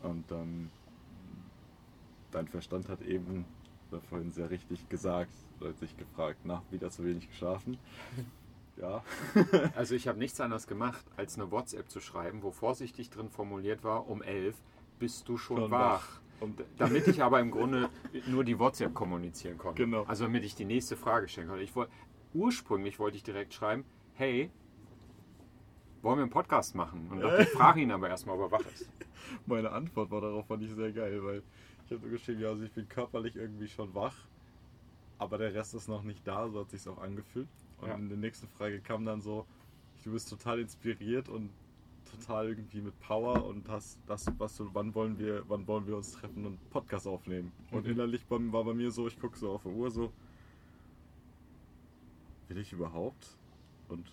[0.03, 0.69] und dann
[2.31, 3.45] dein Verstand hat eben
[4.09, 5.31] vorhin sehr richtig gesagt,
[5.63, 7.77] hat sich gefragt, nach wieder zu wenig geschlafen.
[8.79, 9.01] Ja,
[9.75, 13.83] Also ich habe nichts anderes gemacht, als eine WhatsApp zu schreiben, wo vorsichtig drin formuliert
[13.83, 14.55] war, um 11
[14.99, 16.21] bist du schon, Schon wach.
[16.39, 16.47] wach.
[16.77, 17.89] Damit ich aber im Grunde
[18.27, 19.83] nur die WhatsApp kommunizieren konnte.
[19.83, 20.03] Genau.
[20.03, 21.63] Also damit ich die nächste Frage stellen konnte.
[21.63, 21.91] Ich wollte,
[22.33, 24.49] ursprünglich wollte ich direkt schreiben, hey,
[26.01, 27.09] wollen wir einen Podcast machen?
[27.11, 28.89] Und dachte, ich frage ihn aber erstmal, ob er wach ist.
[29.45, 31.43] meine Antwort war darauf fand ich sehr geil, weil
[31.85, 34.15] ich habe so geschrieben, ja, also ich bin körperlich irgendwie schon wach,
[35.17, 37.49] aber der Rest ist noch nicht da, so hat sich auch angefühlt.
[37.77, 37.95] Und Ja.
[37.95, 39.45] in der nächsten Frage kam dann so,
[40.03, 41.49] du bist total inspiriert und
[42.05, 45.97] total irgendwie mit Power und hast das, was du, wann wollen wir, wann wollen wir
[45.97, 47.51] uns treffen und Podcast aufnehmen.
[47.71, 47.93] Und Mhm.
[47.93, 50.13] innerlich war bei mir so, ich gucke so auf die Uhr so,
[52.49, 53.37] will ich überhaupt?
[53.89, 54.11] Und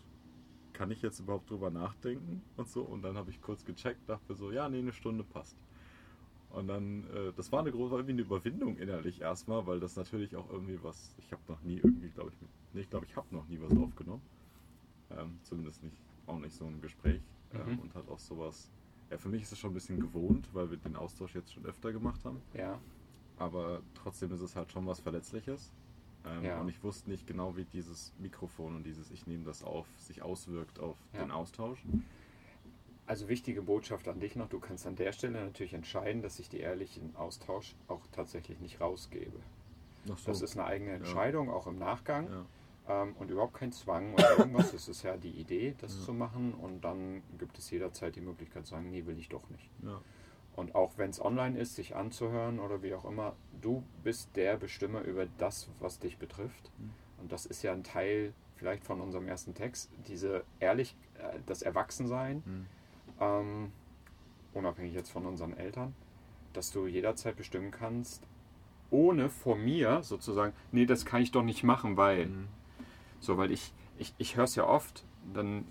[0.72, 2.82] kann ich jetzt überhaupt drüber nachdenken und so?
[2.82, 5.57] Und dann habe ich kurz gecheckt, dachte so, ja, nee, eine Stunde passt.
[6.51, 10.37] Und dann, äh, das war eine große, irgendwie eine Überwindung innerlich erstmal, weil das natürlich
[10.37, 12.37] auch irgendwie was, ich habe noch nie irgendwie, glaube ich,
[12.72, 14.22] nee, ich glaube, ich habe noch nie was aufgenommen.
[15.11, 17.22] Ähm, zumindest nicht, auch nicht so ein Gespräch.
[17.53, 17.78] Ähm, Mhm.
[17.80, 18.70] und hat auch sowas,
[19.11, 21.64] ja, für mich ist es schon ein bisschen gewohnt, weil wir den Austausch jetzt schon
[21.66, 22.41] öfter gemacht haben.
[22.53, 22.80] Ja.
[23.37, 25.72] Aber trotzdem ist es halt schon was Verletzliches.
[26.26, 26.60] Ähm, Ja.
[26.60, 30.22] Und ich wusste nicht genau, wie dieses Mikrofon und dieses Ich nehme das auf sich
[30.22, 31.20] auswirkt auf Ja.
[31.22, 31.82] den Austausch.
[33.06, 36.48] Also wichtige Botschaft an dich noch, du kannst an der Stelle natürlich entscheiden, dass ich
[36.48, 39.38] die ehrlichen Austausch auch tatsächlich nicht rausgebe.
[40.06, 40.14] So.
[40.26, 42.28] Das ist eine eigene Entscheidung, auch im Nachgang.
[42.30, 42.46] ja.
[42.86, 44.72] Ähm, und überhaupt kein Zwang oder irgendwas.
[44.72, 46.04] Das ist ja die Idee, das Ja.
[46.04, 46.52] zu machen.
[46.52, 49.70] Und dann gibt es jederzeit die Möglichkeit zu sagen, nee, will ich doch nicht.
[50.57, 54.57] Und auch wenn es online ist, sich anzuhören oder wie auch immer, du bist der
[54.57, 56.70] Bestimmer über das, was dich betrifft.
[56.78, 56.90] Mhm.
[57.20, 61.62] Und das ist ja ein Teil vielleicht von unserem ersten Text, diese ehrlich, äh, das
[61.62, 62.66] Erwachsensein, Hm.
[63.20, 63.72] ähm,
[64.52, 65.94] unabhängig jetzt von unseren Eltern,
[66.52, 68.22] dass du jederzeit bestimmen kannst,
[68.90, 72.26] ohne vor mir sozusagen, nee, das kann ich doch nicht machen, weil.
[72.26, 72.48] Hm.
[73.20, 75.66] So, weil ich, ich, ich höre es ja oft, dann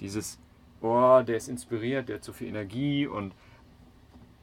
[0.00, 0.38] dieses,
[0.80, 3.32] oh, der ist inspiriert, der hat so viel Energie und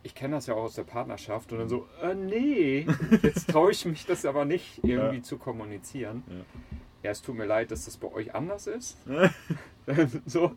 [0.04, 2.86] ich kenne das ja auch aus der Partnerschaft und dann so, äh, nee,
[3.22, 5.24] jetzt traue ich mich das aber nicht irgendwie Ja.
[5.24, 6.24] zu kommunizieren.
[6.28, 6.36] Ja.
[7.04, 8.98] Ja, es tut mir leid, dass das bei euch anders ist.
[10.26, 10.52] so,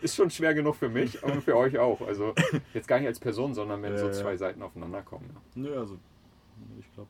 [0.00, 2.00] ist schon schwer genug für mich, aber für euch auch.
[2.00, 2.34] Also
[2.72, 5.30] jetzt gar nicht als Person, sondern wenn Ja, so zwei Seiten aufeinander kommen.
[5.32, 5.40] Ja.
[5.54, 5.96] Nö, also
[6.80, 7.08] ich glaube,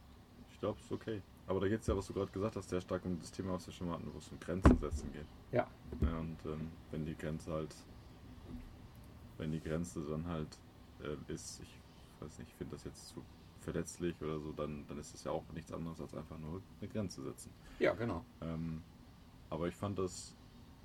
[0.53, 1.22] ich glaube, es ist okay.
[1.47, 3.53] Aber da geht es ja, was du gerade gesagt hast, sehr stark um das Thema,
[3.55, 5.26] was wir schon mal hatten, wo es um Grenzen setzen geht.
[5.53, 5.66] Ja.
[6.01, 7.74] Ja, und ähm, wenn die Grenze halt,
[9.39, 10.49] wenn die Grenze dann halt
[11.05, 11.81] äh, ist, ich
[12.21, 13.23] weiß nicht, ich finde das jetzt zu
[13.61, 16.91] verletzlich oder so, dann, dann ist es ja auch nichts anderes als einfach nur eine
[16.91, 17.51] Grenze setzen.
[17.79, 18.25] ja, genau.
[18.43, 18.83] Ähm,
[19.51, 20.35] aber ich fand das,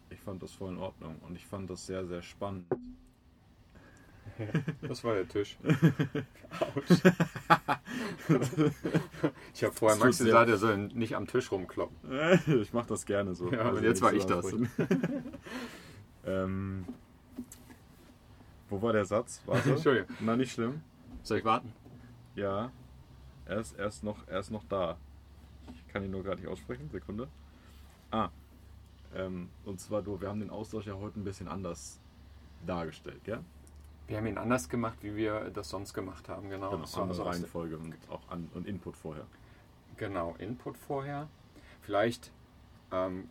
[0.10, 2.66] ich fand das voll in Ordnung und ich fand das sehr, sehr spannend.
[4.82, 5.58] Das war der Tisch.
[6.60, 7.02] Autsch.
[9.54, 11.98] ich habe vorher Max gesagt, er soll nicht am Tisch rumkloppen.
[12.62, 13.52] ich mache das gerne so.
[13.52, 14.46] Ja, und nicht jetzt war ich das.
[16.26, 16.86] ähm,
[18.70, 19.42] wo war der Satz?
[19.46, 19.72] Warte.
[19.72, 20.16] Entschuldigung.
[20.20, 20.82] Na, nicht schlimm.
[21.24, 21.74] Soll ich warten?
[22.36, 22.72] Ja.
[23.46, 24.98] Er ist, er ist, noch, er ist noch da.
[25.74, 26.90] Ich kann ihn nur gerade nicht aussprechen.
[26.92, 27.28] Sekunde.
[28.12, 28.30] Ah.
[29.16, 32.00] Ähm, und zwar, du, wir haben den Austausch ja heute ein bisschen anders
[32.66, 33.40] dargestellt, gell?
[34.08, 36.50] Wir haben ihn anders gemacht, wie wir das sonst gemacht haben.
[36.50, 36.72] Genau.
[36.72, 39.26] Genau, andere also Reihenfolge und auch an, und Input vorher.
[39.98, 41.28] Genau, Input vorher.
[41.82, 42.32] Vielleicht,
[42.92, 43.30] ähm,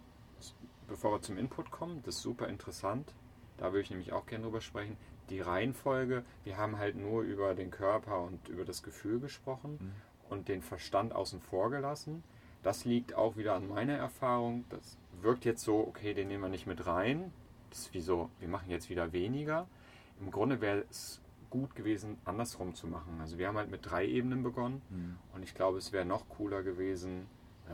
[0.86, 3.12] bevor wir zum Input kommen, das ist super interessant.
[3.56, 4.96] Da würde ich nämlich auch gerne drüber sprechen.
[5.30, 9.92] Die Reihenfolge, wir haben halt nur über den Körper und über das Gefühl gesprochen Mhm.
[10.30, 12.22] und den Verstand außen vor gelassen.
[12.62, 14.64] Das liegt auch wieder an meiner Erfahrung.
[14.70, 17.32] Das wirkt jetzt so, okay, den nehmen wir nicht mit rein.
[17.70, 19.66] Das ist wie so, wir machen jetzt wieder weniger.
[20.20, 21.20] Im Grunde wäre es
[21.50, 23.18] gut gewesen, andersrum zu machen.
[23.20, 24.82] Also wir haben halt mit drei Ebenen begonnen.
[25.34, 27.26] Und ich glaube, es wäre noch cooler gewesen,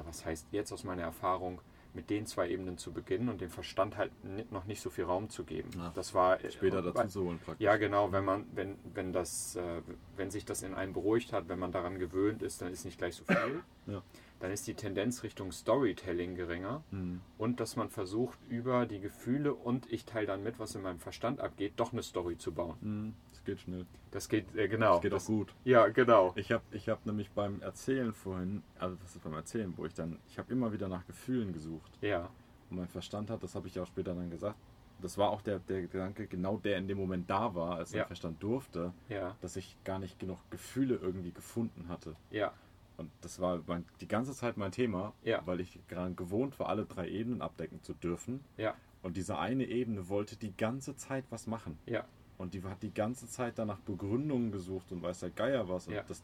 [0.04, 1.60] was heißt jetzt aus meiner Erfahrung,
[1.94, 4.10] mit den zwei Ebenen zu beginnen und dem Verstand halt
[4.50, 5.70] noch nicht so viel Raum zu geben.
[5.76, 5.92] Ja.
[5.94, 7.64] Das war äh, Später dazu weil- zu holen praktisch.
[7.64, 9.80] Ja, genau, wenn man, wenn, wenn das, äh,
[10.16, 12.98] wenn sich das in einem beruhigt hat, wenn man daran gewöhnt ist, dann ist nicht
[12.98, 13.62] gleich so viel.
[13.86, 14.02] Ja.
[14.40, 17.20] Dann ist die Tendenz Richtung Storytelling geringer Mhm.
[17.38, 20.98] und dass man versucht, über die Gefühle und ich teile dann mit, was in meinem
[20.98, 22.76] Verstand abgeht, doch eine Story zu bauen.
[22.80, 23.14] Mhm.
[23.30, 23.86] Das geht schnell.
[24.10, 24.94] Das geht, äh, genau.
[24.94, 25.54] Das geht das, auch gut.
[25.64, 26.32] Ja, genau.
[26.36, 29.94] Ich habe ich hab nämlich beim Erzählen vorhin, also das ist beim Erzählen, wo ich
[29.94, 31.90] dann, ich habe immer wieder nach Gefühlen gesucht.
[32.00, 32.30] Ja,
[32.70, 34.56] Und mein Verstand hat, das habe ich ja auch später dann gesagt,
[35.00, 38.00] das war auch der, der Gedanke, genau der in dem Moment da war, als Ja.
[38.00, 42.14] mein Verstand durfte, ja, dass ich gar nicht genug Gefühle irgendwie gefunden hatte.
[42.30, 42.52] ja,
[42.96, 45.44] Und das war mein, die ganze Zeit mein Thema, Ja.
[45.46, 48.40] weil ich gerade gewohnt war, alle drei Ebenen abdecken zu dürfen.
[48.56, 51.76] ja, Und diese eine Ebene wollte die ganze Zeit was machen.
[51.86, 52.04] ja,
[52.38, 55.88] Und die hat die ganze Zeit danach Begründungen gesucht und weiß der Geier was.
[55.88, 56.22] Und das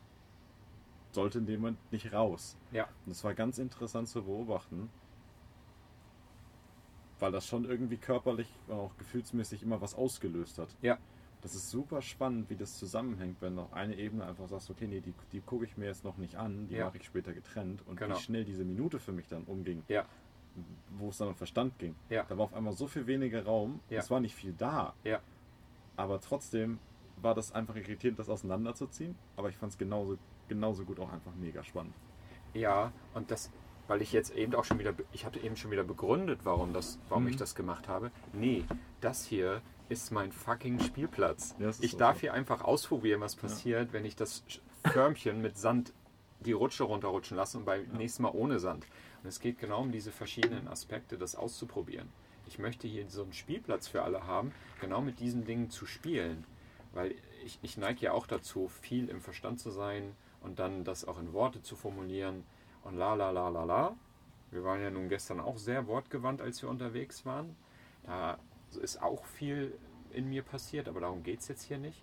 [1.12, 2.56] sollte in dem Moment nicht raus.
[2.70, 4.88] ja, Und es war ganz interessant zu beobachten,
[7.18, 10.68] weil das schon irgendwie körperlich und auch gefühlsmäßig immer was ausgelöst hat.
[10.82, 10.98] ja,
[11.42, 14.86] Das ist super spannend, wie das zusammenhängt, wenn du auf eine Ebene einfach sagst, okay,
[14.86, 16.86] nee, die, die gucke ich mir jetzt noch nicht an, die Ja.
[16.86, 18.16] mache ich später getrennt und Genau.
[18.16, 20.04] wie schnell diese Minute für mich dann umging, ja,
[20.98, 21.94] wo es dann um Verstand ging.
[22.10, 22.24] Ja.
[22.28, 24.92] Da war auf einmal so viel weniger Raum, es war nicht viel da,
[25.96, 26.78] aber trotzdem
[27.22, 30.18] war das einfach irritierend, das auseinanderzuziehen, aber ich fand es genauso,
[30.48, 31.94] genauso gut auch einfach mega spannend.
[32.54, 32.92] ja.
[33.14, 33.50] Und das,
[33.88, 36.98] weil ich jetzt eben auch schon wieder, ich hatte eben schon wieder begründet, warum, das,
[37.08, 37.30] warum Mhm.
[37.30, 38.10] ich das gemacht habe.
[38.32, 38.64] Nee,
[39.00, 41.54] das hier ist mein fucking Spielplatz.
[41.58, 42.20] Ja, ich darf so.
[42.22, 44.44] hier einfach ausprobieren, was passiert, wenn ich das
[44.84, 45.92] Förmchen mit Sand
[46.40, 48.86] die Rutsche runterrutschen lasse und beim nächsten Mal ohne Sand.
[49.22, 52.08] Und es geht genau um diese verschiedenen Aspekte, das auszuprobieren.
[52.46, 56.44] Ich möchte hier so einen Spielplatz für alle haben, genau mit diesen Dingen zu spielen.
[56.92, 57.14] Weil
[57.44, 61.18] ich, ich neige ja auch dazu, viel im Verstand zu sein und dann das auch
[61.18, 62.44] in Worte zu formulieren
[62.84, 63.96] und la la la la la.
[64.50, 67.56] Wir waren ja nun gestern auch sehr wortgewandt, als wir unterwegs waren.
[68.04, 68.38] Da
[68.76, 69.76] ist auch viel
[70.12, 72.02] in mir passiert, aber darum geht es jetzt hier nicht.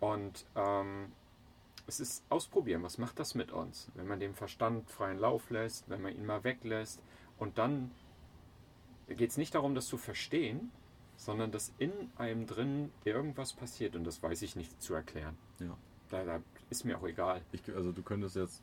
[0.00, 1.12] Und ähm,
[1.86, 5.88] es ist ausprobieren, was macht das mit uns, wenn man dem Verstand freien Lauf lässt,
[5.88, 7.02] wenn man ihn mal weglässt.
[7.38, 7.90] Und dann
[9.08, 10.70] geht es nicht darum, das zu verstehen,
[11.16, 15.36] sondern dass in einem drin irgendwas passiert und das weiß ich nicht zu erklären.
[15.58, 15.76] Ja.
[16.10, 17.42] Da, da ist mir auch egal.
[17.52, 18.62] Ich, also du könntest jetzt,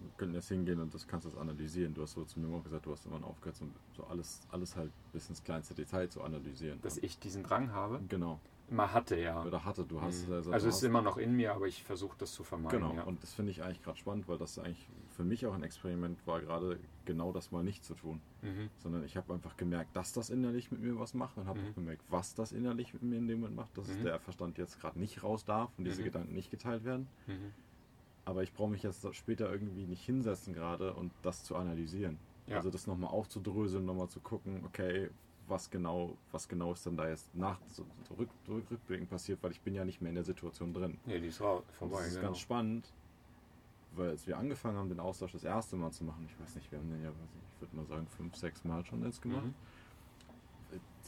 [0.00, 1.94] wir könnten jetzt hingehen und das kannst das analysieren.
[1.94, 4.76] Du hast so zu mir auch gesagt, du hast immer aufgehört, so, so alles, alles
[4.76, 6.80] halt bis ins kleinste Detail zu analysieren.
[6.82, 8.38] Dass ich diesen Drang habe, genau.
[8.70, 9.42] mal hatte ja.
[9.44, 10.34] Oder hatte, du hast Mhm.
[10.34, 12.80] also, Also es ist immer noch in mir, aber ich versuche das zu vermeiden.
[12.80, 13.02] Genau, Ja.
[13.04, 16.24] und das finde ich eigentlich gerade spannend, weil das eigentlich für mich auch ein Experiment
[16.26, 18.20] war, gerade genau das mal nicht zu tun.
[18.42, 18.68] Mhm.
[18.78, 21.70] Sondern ich habe einfach gemerkt, dass das innerlich mit mir was macht und habe Mhm.
[21.70, 24.04] auch gemerkt, was das innerlich mit mir in dem Moment macht, dass Mhm.
[24.04, 26.04] der Verstand jetzt gerade nicht raus darf und diese Mhm.
[26.04, 27.08] Gedanken nicht geteilt werden.
[28.28, 32.18] Aber ich brauche mich jetzt später irgendwie nicht hinsetzen gerade und das zu analysieren.
[32.46, 32.56] Ja.
[32.56, 35.08] Also das nochmal aufzudröseln, nochmal zu gucken, okay,
[35.46, 39.42] was genau, was genau ist denn da jetzt nach so, so rück, rück, rückblickend passiert,
[39.42, 40.98] weil ich bin ja nicht mehr in der Situation drin.
[41.06, 41.96] Nee, die ist raus, Und vorbei.
[42.00, 42.26] das ist genau.
[42.26, 42.92] ganz spannend,
[43.96, 46.70] weil als wir angefangen haben, den Austausch das erste Mal zu machen, ich weiß nicht,
[46.70, 47.08] wir haben den ja,
[47.54, 49.46] ich würde mal sagen, fünf, sechs Mal schon jetzt gemacht.
[49.46, 49.54] Mhm.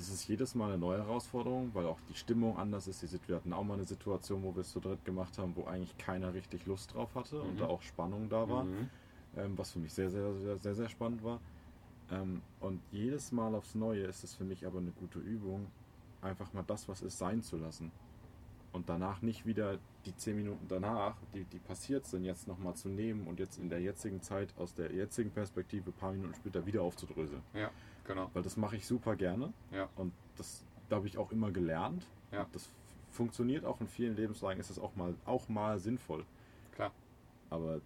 [0.00, 3.02] Das ist jedes Mal eine neue Herausforderung, weil auch die Stimmung anders ist.
[3.28, 5.94] Wir hatten auch mal eine Situation, wo wir es zu dritt gemacht haben, wo eigentlich
[5.98, 7.58] keiner richtig Lust drauf hatte und Mhm.
[7.58, 8.88] da auch Spannung da war, Mhm.
[9.36, 11.38] ähm, was für mich sehr, sehr, sehr, sehr, sehr spannend war.
[12.10, 15.66] Ähm, und jedes Mal aufs Neue ist es für mich aber eine gute Übung,
[16.22, 17.92] einfach mal das, was ist, sein zu lassen.
[18.72, 22.88] Und danach nicht wieder die zehn Minuten danach, die, die passiert sind, jetzt nochmal zu
[22.88, 26.64] nehmen und jetzt in der jetzigen Zeit, aus der jetzigen Perspektive, ein paar Minuten später
[26.64, 27.42] wieder aufzudröseln.
[27.52, 27.70] Ja,
[28.14, 28.30] genau.
[28.34, 29.52] Weil das mache ich super gerne.
[29.72, 29.88] Ja.
[29.96, 32.06] Und das, da habe ich auch immer gelernt.
[32.32, 32.42] Ja.
[32.42, 32.70] Und das
[33.10, 36.24] funktioniert auch in vielen Lebenslagen, ist das auch mal, auch mal sinnvoll.
[36.74, 36.92] Klar.
[37.50, 37.80] Aber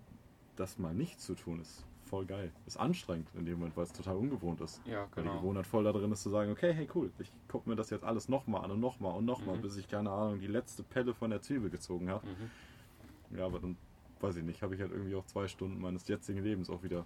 [0.56, 2.52] das mal nicht zu tun, ist voll geil.
[2.66, 4.80] Ist anstrengend in dem Moment, weil es total ungewohnt ist.
[4.86, 5.40] Ja, Weil die genau.
[5.40, 8.04] Gewohnheit voll da drin ist zu sagen, okay, hey cool, ich gucke mir das jetzt
[8.04, 9.62] alles nochmal an und nochmal und nochmal, Mhm.
[9.62, 12.26] bis ich, keine Ahnung, die letzte Pelle von der Zwiebel gezogen habe.
[12.26, 13.38] Mhm.
[13.38, 13.76] Ja, aber dann,
[14.20, 17.04] weiß ich nicht, habe ich halt irgendwie auch zwei Stunden meines jetzigen Lebens auch wieder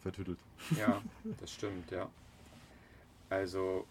[0.00, 0.38] vertüttelt.
[0.78, 1.02] Ja,
[1.40, 2.08] das stimmt, ja.
[3.28, 3.86] Also,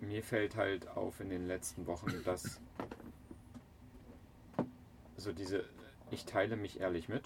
[0.00, 2.60] mir fällt halt auf in den letzten Wochen, dass
[5.16, 5.64] so diese,
[6.10, 7.24] ich teile mich ehrlich mit.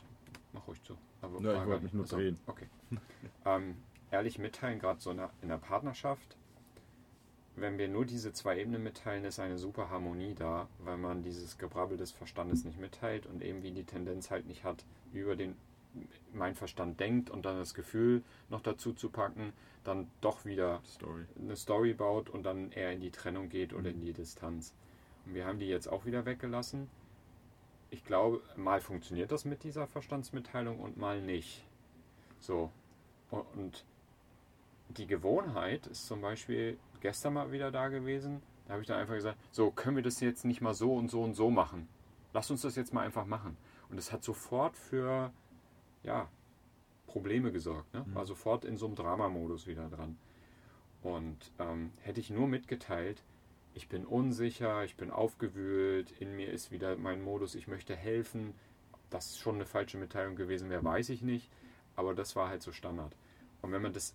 [0.52, 0.96] Mach ruhig zu.
[1.22, 2.38] Aber Ja, ich wollte mich nur drehen.
[2.46, 2.66] Okay.
[3.44, 3.76] ähm,
[4.10, 6.36] ehrlich mitteilen, gerade so in der, in der Partnerschaft,
[7.56, 11.56] wenn wir nur diese zwei Ebenen mitteilen, ist eine super Harmonie da, weil man dieses
[11.56, 15.56] Gebrabbel des Verstandes nicht mitteilt und irgendwie die Tendenz halt nicht hat, über den
[16.32, 19.52] mein Verstand denkt und dann das Gefühl noch dazu zu packen,
[19.84, 21.24] dann doch wieder Story.
[21.38, 24.74] eine Story baut und dann eher in die Trennung geht oder in die Distanz.
[25.24, 26.88] Und wir haben die jetzt auch wieder weggelassen.
[27.90, 31.64] Ich glaube, mal funktioniert das mit dieser Verstandsmitteilung und mal nicht.
[32.40, 32.70] So.
[33.30, 33.84] Und- Und
[34.98, 38.40] die Gewohnheit ist zum Beispiel gestern mal wieder da gewesen.
[38.66, 41.10] Da habe ich dann einfach gesagt, so können wir das jetzt nicht mal so und
[41.10, 41.88] so und so machen.
[42.32, 43.56] Lass uns das jetzt mal einfach machen.
[43.88, 45.32] Und es hat sofort für,
[46.06, 46.28] ja,
[47.06, 47.92] Probleme gesorgt.
[47.92, 48.04] Ne?
[48.14, 50.16] War sofort in so einem Dramamodus wieder dran.
[51.02, 53.22] Und ähm, hätte ich nur mitgeteilt,
[53.74, 58.54] ich bin unsicher, ich bin aufgewühlt, in mir ist wieder mein Modus, ich möchte helfen.
[59.10, 61.50] Das schon eine falsche Mitteilung gewesen wäre, weiß ich nicht.
[61.94, 63.14] Aber das war halt so Standard.
[63.62, 64.14] Und wenn man das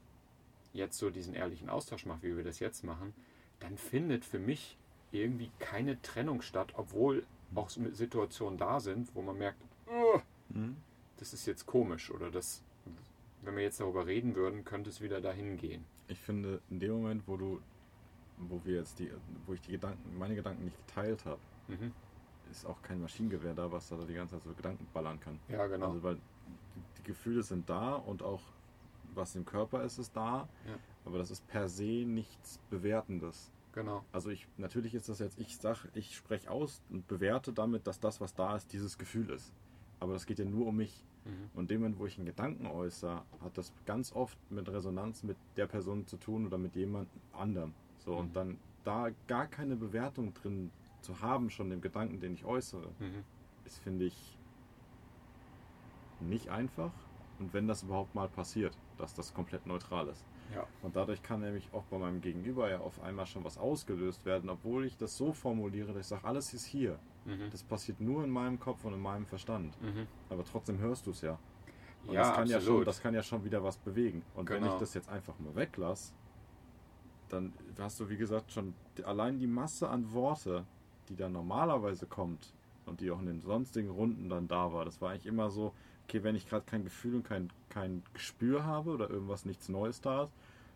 [0.74, 3.14] jetzt so diesen ehrlichen Austausch macht, wie wir das jetzt machen,
[3.60, 4.78] dann findet für mich
[5.12, 10.20] irgendwie keine Trennung statt, obwohl auch Situationen da sind, wo man merkt, "Oh,
[10.50, 10.78] Mhm.
[11.22, 12.64] Das ist jetzt komisch oder das,
[13.44, 15.86] wenn wir jetzt darüber reden würden, könnte es wieder dahin gehen.
[16.08, 17.62] Ich finde, in dem Moment, wo du,
[18.38, 19.12] wo wir jetzt die,
[19.46, 21.92] wo ich die Gedanken, meine Gedanken nicht geteilt habe, Mhm.
[22.50, 25.40] ist auch kein Maschinengewehr da, was da die ganze Zeit so Gedanken ballern kann.
[25.48, 25.88] Ja, genau.
[25.90, 26.16] Also weil
[26.98, 28.42] die, Gefühle sind da und auch
[29.14, 30.76] was im Körper ist, ist da, Ja.
[31.06, 33.52] aber das ist per se nichts Bewertendes.
[33.74, 34.04] genau.
[34.12, 38.00] Also ich natürlich ist das jetzt, ich sag, ich spreche aus und bewerte damit, dass
[38.00, 39.54] das, was da ist, dieses Gefühl ist.
[40.02, 41.06] Aber das geht ja nur um mich.
[41.26, 41.50] Mhm.
[41.54, 45.38] Und dem Moment, wo ich einen Gedanken äußere, hat das ganz oft mit Resonanz mit
[45.58, 47.74] der Person zu tun oder mit jemand anderem.
[48.00, 48.18] So, Mhm.
[48.20, 52.88] und dann da gar keine Bewertung drin zu haben, schon dem Gedanken, den ich äußere,
[53.00, 53.24] Mhm.
[53.66, 54.38] ist, finde ich,
[56.20, 56.92] nicht einfach.
[57.40, 60.24] Und wenn das überhaupt mal passiert, dass das komplett neutral ist.
[60.54, 60.66] Ja.
[60.84, 64.50] Und dadurch kann nämlich auch bei meinem Gegenüber ja auf einmal schon was ausgelöst werden,
[64.50, 67.00] obwohl ich das so formuliere, dass ich sage, alles ist hier.
[67.26, 67.50] Mhm.
[67.52, 69.80] Das passiert nur in meinem Kopf und in meinem Verstand.
[69.82, 70.08] Mhm.
[70.30, 71.38] Aber trotzdem hörst du es ja.
[72.08, 72.88] Und Ja, das, kann ja schon, absolut.
[72.88, 74.24] das kann ja schon wieder was bewegen.
[74.34, 74.74] Und wenn Genau.
[74.74, 76.14] ich das jetzt einfach mal weglasse,
[77.30, 80.66] dann hast du, wie gesagt, schon allein die Masse an Worte,
[81.10, 82.54] die dann normalerweise kommt
[82.86, 84.84] und die auch in den sonstigen Runden dann da war.
[84.86, 85.74] Das war eigentlich immer so,
[86.08, 90.02] okay, wenn ich gerade kein Gefühl und kein, kein Gespür habe oder irgendwas nichts Neues
[90.02, 90.34] da ist,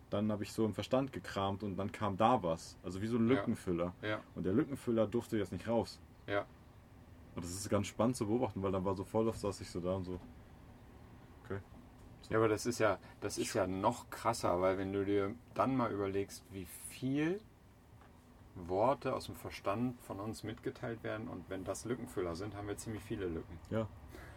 [0.08, 2.76] dann habe ich so im Verstand gekramt und dann kam da was.
[2.84, 3.34] Also wie so ein Ja.
[3.34, 3.92] Lückenfüller.
[4.02, 6.00] Ja, Und der Lückenfüller durfte jetzt nicht raus.
[6.26, 6.44] Ja.
[7.34, 9.70] Und das ist ganz spannend zu beobachten, weil dann war so voll oft, saß ich
[9.70, 10.18] so da und so.
[11.44, 11.60] Okay.
[12.30, 15.76] Ja, aber das ist ja, das ist ja noch krasser, weil wenn du dir dann
[15.76, 17.40] mal überlegst, wie viel
[18.54, 22.76] Worte aus dem Verstand von uns mitgeteilt werden und wenn das Lückenfüller sind, haben wir
[22.78, 23.58] ziemlich viele Lücken.
[23.70, 23.86] Ja.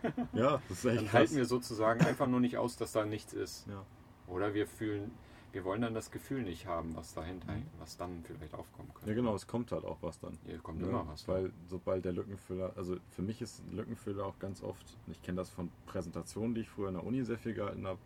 [0.31, 3.33] Ja, das ist echt Dann halten wir sozusagen einfach nur nicht aus, dass da nichts
[3.33, 3.67] ist.
[3.67, 3.83] Ja.
[4.27, 5.11] Oder wir fühlen,
[5.51, 7.63] wir wollen dann das Gefühl nicht haben, was dahinter, Mhm.
[7.79, 9.09] was dann vielleicht aufkommen könnte.
[9.09, 10.37] ja, genau, es kommt halt auch was dann.
[10.45, 11.27] Hier kommt Ja, immer was.
[11.27, 15.21] Weil sobald der Lückenfüller, also für mich ist ein Lückenfüller auch ganz oft, und ich
[15.21, 17.99] kenne das von Präsentationen, die ich früher in der Uni sehr viel gehalten habe,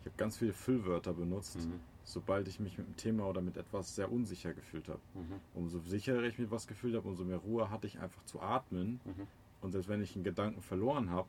[0.00, 1.80] ich habe ganz viele Füllwörter benutzt, Mhm.
[2.04, 5.00] sobald ich mich mit dem Thema oder mit etwas sehr unsicher gefühlt habe.
[5.14, 5.40] Mhm.
[5.54, 9.00] Umso sicherer ich mit was gefühlt habe, umso mehr Ruhe hatte ich einfach zu atmen.
[9.04, 9.26] Mhm.
[9.60, 11.28] Und selbst wenn ich einen Gedanken verloren habe,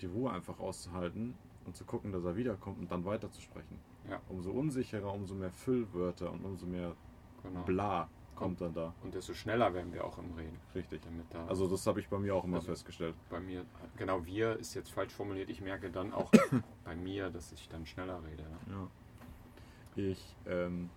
[0.00, 1.34] die Ruhe einfach auszuhalten
[1.64, 3.78] und zu gucken, dass er wiederkommt und dann weiterzusprechen.
[4.08, 4.20] Ja.
[4.28, 6.94] Umso unsicherer, umso mehr Füllwörter und umso mehr
[7.42, 7.62] Genau.
[7.62, 8.94] Bla kommt dann da.
[9.02, 10.56] Und desto schneller werden wir auch im Reden.
[10.74, 11.02] Richtig.
[11.02, 13.14] Damit da Also das habe ich bei mir auch immer Also- festgestellt.
[13.30, 13.64] bei mir,
[13.96, 16.30] genau wir ist jetzt falsch formuliert, ich merke dann auch
[16.84, 18.42] bei mir, dass ich dann schneller rede.
[18.44, 18.58] Ne?
[18.70, 18.88] Ja.
[19.96, 20.88] Ich ähm,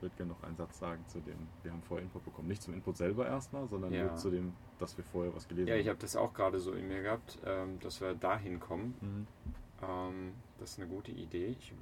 [0.00, 2.48] würde gerne noch einen Satz sagen zu dem, wir haben vorher Input bekommen.
[2.48, 4.14] Nicht zum Input selber erstmal, sondern Ja.
[4.16, 5.94] zu dem, dass wir vorher was gelesen Ja, ich haben.
[5.94, 8.94] habe das auch gerade so in mir gehabt, ähm, dass wir dahin kommen.
[9.00, 9.26] Mhm.
[9.82, 11.56] Ähm, das ist eine gute Idee.
[11.58, 11.72] Ich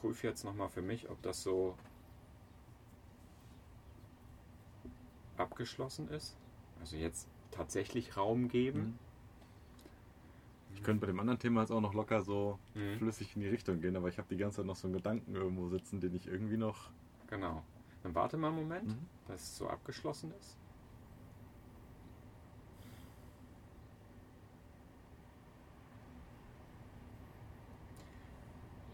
[0.00, 1.74] prüfe jetzt nochmal für mich, ob das so
[5.36, 6.36] abgeschlossen ist.
[6.80, 8.80] Also jetzt tatsächlich Raum geben.
[8.80, 8.98] Mhm.
[10.74, 12.98] Ich könnte bei dem anderen Thema jetzt auch noch locker so Mhm.
[12.98, 15.34] flüssig in die Richtung gehen, aber ich habe die ganze Zeit noch so einen Gedanken
[15.34, 16.90] irgendwo sitzen, den ich irgendwie noch.
[17.28, 17.62] Genau.
[18.02, 19.06] Dann warte mal einen Moment, Mhm.
[19.26, 20.56] dass es so abgeschlossen ist.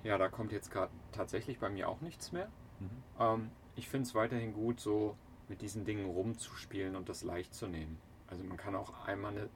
[0.05, 2.49] Ja, da kommt jetzt gerade tatsächlich bei mir auch nichts mehr.
[2.81, 2.91] Mhm.
[3.19, 5.17] Ähm, ich finde es weiterhin gut, so
[5.49, 7.99] mit diesen Dingen rumzuspielen und das leicht zu nehmen.
[8.27, 9.51] Also man kann auch einmal einen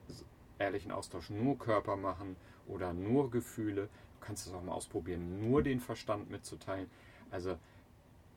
[0.58, 2.36] ehrlichen Austausch nur Körper machen
[2.66, 3.88] oder nur Gefühle.
[4.14, 6.90] Du kannst es auch mal ausprobieren, nur den Verstand mitzuteilen.
[7.30, 7.58] Also,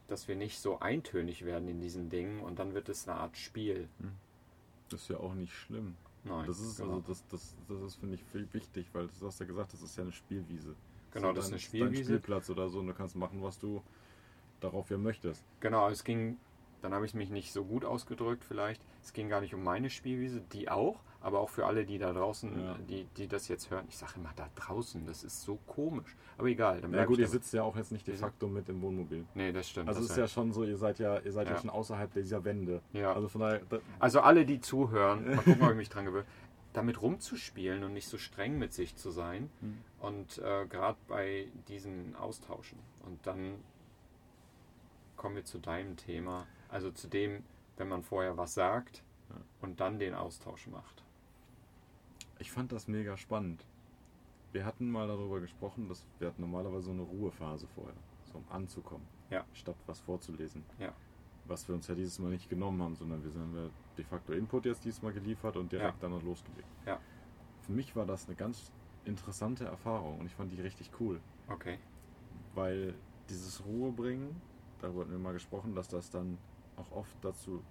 [0.08, 3.38] dass wir nicht so eintönig werden in diesen Dingen und dann wird es eine Art
[3.38, 3.88] Spiel.
[4.90, 5.96] Das ist ja auch nicht schlimm.
[6.24, 6.96] Nein, das ist genau.
[6.96, 9.82] also das, das, das ist finde ich viel wichtig, weil du hast ja gesagt, das
[9.82, 10.76] ist ja eine Spielwiese.
[11.12, 11.94] Genau, das ist dein- eine Spielwiese.
[12.14, 13.82] Dein Spielplatz oder so und du kannst machen, was du
[14.60, 15.44] darauf ja möchtest.
[15.60, 16.38] Genau, es ging,
[16.82, 18.82] dann habe ich mich nicht so gut ausgedrückt vielleicht.
[19.02, 22.12] Es ging gar nicht um meine Spielwiese, die auch, aber auch für alle, die da
[22.14, 22.78] draußen, Ja.
[22.90, 23.86] die, die das jetzt hören.
[23.90, 26.16] Ich sage immer da draußen, das ist so komisch.
[26.38, 28.82] Aber egal, dann Ja gut, ihr sitzt ja auch jetzt nicht de facto mit im
[28.82, 29.26] Wohnmobil.
[29.36, 29.88] Nee, das stimmt.
[29.90, 31.60] Also es ist ja schon so, ihr seid ja, ihr seid ja, Ja.
[31.60, 32.82] schon außerhalb dieser Wände.
[32.94, 33.14] Ja.
[33.14, 36.26] Also von daher, da, Also alle, die zuhören, mal gucken, ob ich mich dran gewöhne,
[36.74, 39.50] damit rumzuspielen und nicht so streng mit sich zu sein.
[39.62, 39.78] Mhm.
[40.00, 42.80] Und äh, gerade bei diesen Austauschen.
[43.06, 43.56] Und dann
[45.16, 46.46] kommen wir zu deinem Thema.
[46.70, 47.44] Also zu dem,
[47.78, 49.36] wenn man vorher was sagt Ja.
[49.62, 51.04] und dann den Austausch macht.
[52.40, 53.66] ich fand das mega spannend.
[54.54, 57.94] wir hatten mal darüber gesprochen, dass wir hatten normalerweise so eine Ruhephase vorher,
[58.32, 59.46] so um anzukommen, Ja.
[59.54, 60.64] statt was vorzulesen.
[60.80, 60.94] Ja.
[61.50, 64.34] Was wir uns ja dieses Mal nicht genommen haben, sondern wir sind wir de facto
[64.34, 66.10] Input jetzt diesmal geliefert und direkt Ja.
[66.10, 66.68] dann losgelegt.
[66.86, 67.00] Ja.
[67.62, 68.72] Für mich war das eine ganz
[69.06, 71.20] interessante Erfahrung und ich fand die richtig cool,
[71.50, 71.80] Okay.
[72.54, 72.94] weil
[73.30, 74.40] dieses Ruhe bringen,
[74.80, 76.38] darüber hatten wir mal gesprochen, dass das dann
[76.78, 77.64] auch oft dazu,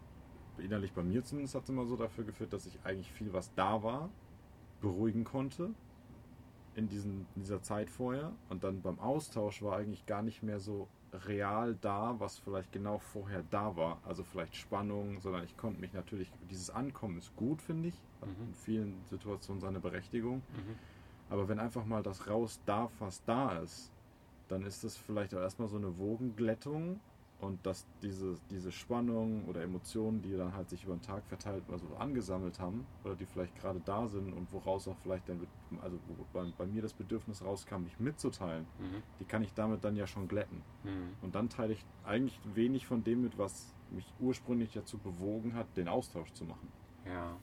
[0.59, 3.55] innerlich bei mir zumindest hat es immer so dafür geführt, dass ich eigentlich viel, was
[3.55, 4.11] da war,
[4.81, 5.71] beruhigen konnte
[6.75, 10.59] in, diesen, in dieser Zeit vorher und dann beim Austausch war eigentlich gar nicht mehr
[10.59, 14.01] so real da, was vielleicht genau vorher da war.
[14.05, 18.29] Also vielleicht Spannung, sondern ich konnte mich natürlich, dieses Ankommen ist gut, finde ich, hat
[18.29, 18.47] Mhm.
[18.49, 20.37] in vielen Situationen seine Berechtigung.
[20.37, 20.77] Mhm.
[21.31, 23.91] Aber wenn einfach mal das raus darf, was da ist,
[24.49, 27.01] dann ist das vielleicht auch erstmal so eine Wogenglättung
[27.41, 31.63] und dass diese, diese Spannung oder Emotionen, die dann halt sich über den Tag verteilt,
[31.71, 35.47] also angesammelt haben oder die vielleicht gerade da sind und woraus auch vielleicht dann,
[35.81, 39.03] also wo bei, bei mir das Bedürfnis rauskam, mich mitzuteilen, Mhm.
[39.21, 40.63] die kann ich damit dann ja schon glätten.
[40.83, 41.15] Mhm.
[41.23, 45.67] Und dann teile ich eigentlich wenig von dem mit, was mich ursprünglich dazu bewogen hat,
[45.77, 46.69] den Austausch zu machen.
[47.07, 47.37] Ja.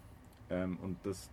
[0.49, 1.31] Ähm, und das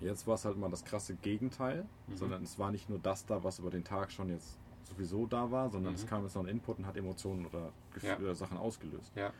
[0.00, 2.16] jetzt war es halt mal das krasse Gegenteil, Mhm.
[2.16, 5.50] sondern es war nicht nur das da, was über den Tag schon jetzt sowieso da
[5.50, 5.98] war, sondern Mhm.
[5.98, 8.18] es kam jetzt noch ein Input und hat Emotionen oder Gefühle Ja.
[8.18, 9.12] oder Sachen ausgelöst.
[9.14, 9.32] Ja.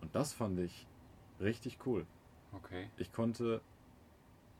[0.00, 0.86] Und das fand ich
[1.40, 2.06] richtig cool.
[2.52, 2.88] Okay.
[2.96, 3.60] Ich konnte,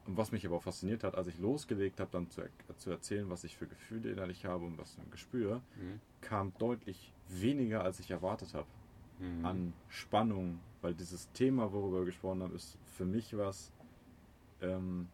[0.07, 2.49] und was mich aber auch fasziniert hat, als ich losgelegt habe, dann zu, er
[2.79, 6.01] zu erzählen, was ich für Gefühle innerlich habe und was für ein Gespür, Mhm.
[6.21, 8.67] kam deutlich weniger, als ich erwartet habe
[9.19, 9.45] Mhm.
[9.47, 13.73] an Spannung, weil dieses Thema, worüber wir gesprochen haben, ist für mich was
[14.63, 15.09] ähm,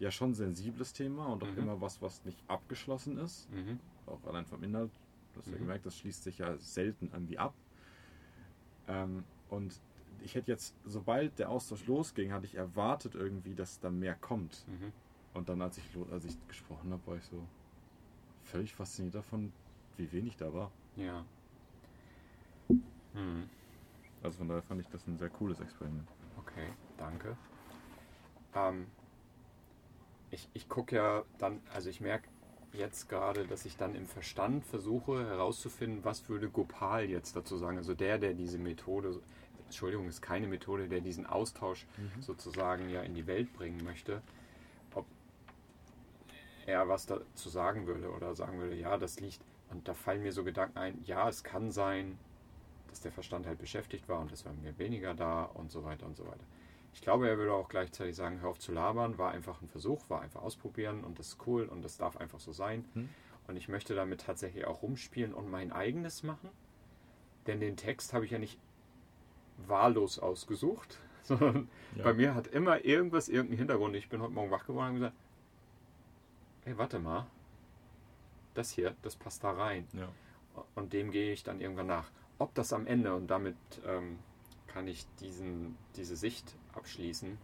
[0.00, 1.58] ja schon sensibles Thema und auch Mhm.
[1.58, 3.78] immer was, was nicht abgeschlossen ist, Mhm.
[4.06, 4.90] auch allein vom Inhalt.
[5.34, 5.60] Du hast ja Mhm.
[5.60, 7.54] gemerkt, das schließt sich ja selten irgendwie ab.
[8.88, 9.74] Ähm, und
[10.22, 14.66] ich hätte jetzt, sobald der Austausch losging, hatte ich erwartet irgendwie, dass da mehr kommt.
[14.66, 14.92] Mhm.
[15.34, 17.46] Und dann, als ich, als ich gesprochen habe, war ich so
[18.42, 19.52] völlig fasziniert davon,
[19.96, 20.72] wie wenig da war.
[20.96, 21.24] Ja.
[23.14, 23.48] Mhm.
[24.22, 26.04] Also von daher fand ich das ein sehr cooles Experiment.
[26.38, 27.36] Okay, danke.
[28.54, 28.86] Ähm,
[30.30, 32.28] ich ich gucke ja dann, also ich merke
[32.72, 37.78] jetzt gerade, dass ich dann im Verstand versuche herauszufinden, was würde Gopal jetzt dazu sagen.
[37.78, 39.20] Also der, der diese Methode,
[39.64, 41.86] Entschuldigung, ist keine Methode, der diesen Austausch
[42.20, 44.22] sozusagen ja in die Welt bringen möchte,
[44.94, 45.06] ob
[46.66, 50.32] er was dazu sagen würde oder sagen würde, ja, das liegt, und da fallen mir
[50.32, 52.18] so Gedanken ein, ja, es kann sein,
[52.88, 56.06] dass der Verstand halt beschäftigt war und es war mir weniger da und so weiter
[56.06, 56.44] und so weiter.
[56.92, 60.08] Ich glaube, er würde auch gleichzeitig sagen, hör auf zu labern, war einfach ein Versuch,
[60.10, 62.84] war einfach ausprobieren und das ist cool und das darf einfach so sein.
[62.94, 63.08] Hm.
[63.46, 66.50] Und ich möchte damit tatsächlich auch rumspielen und mein eigenes machen.
[67.46, 68.58] Denn den Text habe ich ja nicht
[69.66, 72.04] wahllos ausgesucht, sondern Ja.
[72.04, 73.96] bei mir hat immer irgendwas irgendeinen Hintergrund.
[73.96, 75.16] Ich bin heute Morgen wach geworden und gesagt,
[76.64, 77.26] hey, warte mal,
[78.54, 79.86] das hier, das passt da rein.
[79.92, 80.08] Ja.
[80.74, 82.10] Und dem gehe ich dann irgendwann nach.
[82.38, 84.18] Ob das am Ende, und damit ähm,
[84.72, 87.38] kann ich diesen, diese Sicht abschließen,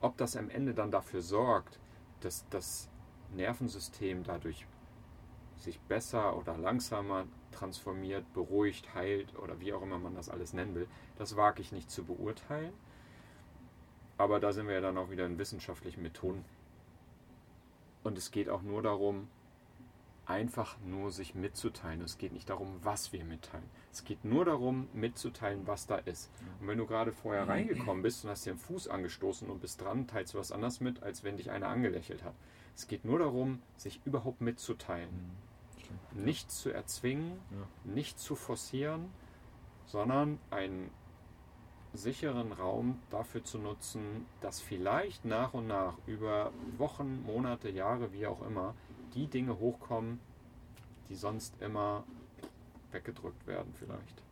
[0.00, 1.78] ob das am Ende dann dafür sorgt,
[2.20, 2.88] dass das
[3.34, 4.66] Nervensystem dadurch
[5.56, 10.74] sich besser oder langsamer transformiert, beruhigt, heilt oder wie auch immer man das alles nennen
[10.74, 12.72] will, das wage ich nicht zu beurteilen.
[14.18, 16.44] Aber da sind wir ja dann auch wieder in wissenschaftlichen Methoden.
[18.02, 19.28] Und es geht auch nur darum,
[20.26, 22.00] einfach nur sich mitzuteilen.
[22.02, 23.64] Es geht nicht darum, was wir mitteilen.
[23.92, 26.30] Es geht nur darum, mitzuteilen, was da ist.
[26.60, 29.80] Und wenn du gerade vorher reingekommen bist und hast dir den Fuß angestoßen und bist
[29.80, 32.34] dran, teilst du was anderes mit, als wenn dich einer angelächelt hat.
[32.76, 35.10] Es geht nur darum, sich überhaupt mitzuteilen.
[35.78, 36.24] Stimmt.
[36.24, 37.92] Nichts zu erzwingen, Ja.
[37.92, 39.10] nicht zu forcieren,
[39.86, 40.90] sondern einen
[41.94, 48.26] sicheren Raum dafür zu nutzen, dass vielleicht nach und nach über Wochen, Monate, Jahre, wie
[48.26, 48.74] auch immer,
[49.14, 50.20] die Dinge hochkommen,
[51.08, 52.04] die sonst immer
[52.90, 54.22] weggedrückt werden vielleicht.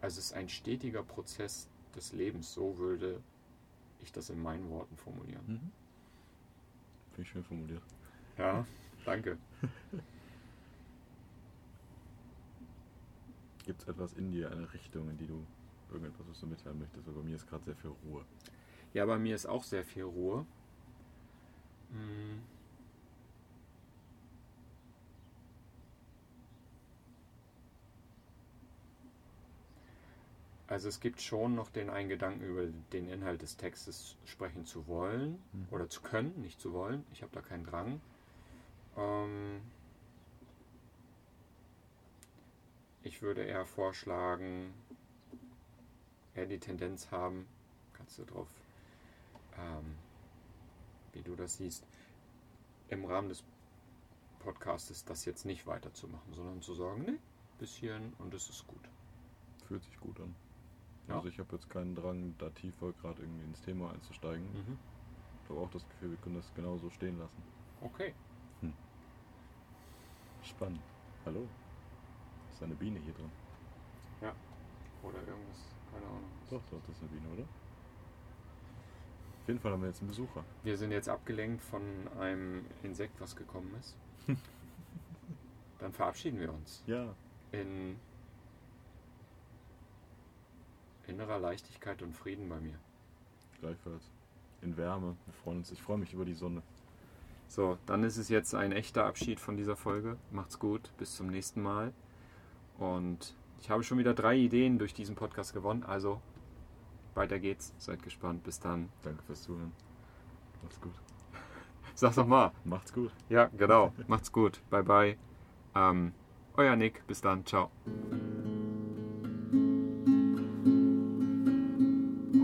[0.00, 3.22] Also es ist ein stetiger Prozess des Lebens, so würde
[4.00, 5.44] ich das in meinen Worten formulieren.
[5.46, 5.72] Mhm.
[7.10, 7.82] Finde ich schön formuliert.
[8.36, 8.66] Ja,
[9.04, 9.38] danke.
[13.64, 15.44] Gibt es etwas in dir, eine Richtung, in die du
[15.90, 17.06] irgendetwas, was du mitteilen möchtest?
[17.06, 18.24] Weil bei mir ist gerade sehr viel Ruhe.
[18.92, 20.46] Ja, bei mir ist auch sehr viel Ruhe.
[21.90, 22.55] Mm.
[30.68, 34.86] Also es gibt schon noch den einen Gedanken über den Inhalt des Textes sprechen zu
[34.88, 35.68] wollen Mhm.
[35.70, 37.04] oder zu können, nicht zu wollen.
[37.12, 38.00] Ich habe da keinen Drang.
[38.96, 39.60] Ähm
[43.04, 44.74] ich würde eher vorschlagen,
[46.34, 47.46] eher die Tendenz haben,
[47.92, 48.48] kannst du drauf,
[49.56, 49.94] ähm,
[51.12, 51.86] wie du das siehst,
[52.88, 53.44] im Rahmen des
[54.40, 57.18] Podcastes das jetzt nicht weiterzumachen, sondern zu sagen, ne,
[57.58, 58.82] bis hierhin und es ist gut.
[59.68, 60.34] Fühlt sich gut an.
[61.08, 61.16] Ja.
[61.16, 64.44] Also ich habe jetzt keinen Drang, da tiefer gerade irgendwie ins Thema einzusteigen.
[64.44, 64.78] Mhm.
[65.44, 67.42] Ich habe auch das Gefühl, wir können das genauso stehen lassen.
[67.80, 68.14] Okay.
[70.42, 70.80] Spannend.
[71.24, 71.46] Hallo.
[72.52, 73.30] Ist eine Biene hier drin?
[75.02, 76.24] Oder irgendwas, keine Ahnung.
[76.50, 77.42] Doch, doch, das ist eine Biene, oder?
[77.42, 80.44] Auf jeden Fall haben wir jetzt einen Besucher.
[80.64, 81.82] Wir sind jetzt abgelenkt von
[82.18, 83.96] einem Insekt, was gekommen ist.
[85.78, 87.14] Dann verabschieden wir uns Ja,
[87.52, 88.00] in
[91.06, 92.78] innerer Leichtigkeit und Frieden bei mir.
[93.60, 94.10] gleichfalls.
[94.62, 95.16] In Wärme.
[95.26, 95.70] Wir freuen uns.
[95.70, 96.62] Ich freue mich über die Sonne.
[97.48, 100.16] So, dann ist es jetzt ein echter Abschied von dieser Folge.
[100.30, 101.92] Macht's gut, bis zum nächsten Mal.
[102.78, 105.84] Und ich habe schon wieder drei Ideen durch diesen Podcast gewonnen.
[105.84, 106.20] Also,
[107.14, 107.72] weiter geht's.
[107.78, 108.44] Seid gespannt.
[108.44, 108.88] Bis dann.
[109.02, 109.72] Danke fürs Zuhören.
[110.62, 110.94] Macht's gut.
[111.94, 112.52] Sag's doch mal.
[112.64, 113.12] Macht's gut.
[113.28, 113.92] Ja, genau.
[114.06, 114.60] Macht's gut.
[114.70, 115.16] Bye, bye.
[115.74, 116.12] Ähm,
[116.56, 117.06] euer Nick.
[117.06, 117.46] Bis dann.
[117.46, 117.70] Ciao.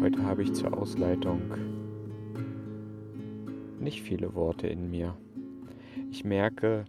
[0.03, 1.41] Heute habe ich zur Ausleitung
[3.79, 5.17] nicht viele Worte in mir.
[6.11, 6.87] Ich merke,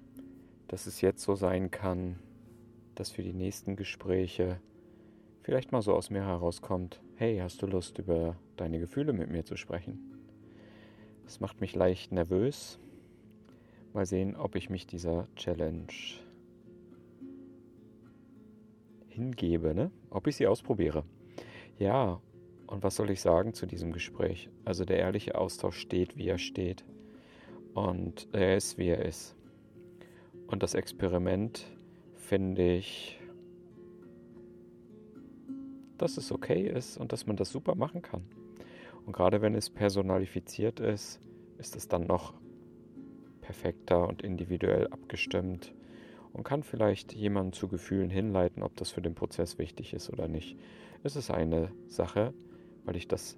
[0.67, 2.15] dass es jetzt so sein kann,
[2.95, 4.59] dass für die nächsten Gespräche
[5.43, 9.45] vielleicht mal so aus mir herauskommt, hey, hast du Lust über deine Gefühle mit mir
[9.45, 9.99] zu sprechen?
[11.25, 12.79] Das macht mich leicht nervös.
[13.93, 15.85] Mal sehen, ob ich mich dieser Challenge
[19.07, 19.91] hingebe, ne?
[20.09, 21.03] Ob ich sie ausprobiere.
[21.77, 22.19] Ja,
[22.67, 24.49] und was soll ich sagen zu diesem Gespräch?
[24.65, 26.83] Also der ehrliche Austausch steht, wie er steht.
[27.73, 29.35] Und er ist, wie er ist.
[30.47, 31.65] Und das Experiment
[32.15, 33.19] finde ich,
[35.97, 38.23] dass es okay ist und dass man das super machen kann.
[39.05, 41.19] Und gerade wenn es personalifiziert ist,
[41.57, 42.33] ist es dann noch
[43.41, 45.73] perfekter und individuell abgestimmt
[46.31, 50.27] und kann vielleicht jemanden zu Gefühlen hinleiten, ob das für den Prozess wichtig ist oder
[50.27, 50.57] nicht.
[51.03, 52.33] Es ist eine Sache,
[52.85, 53.37] weil ich das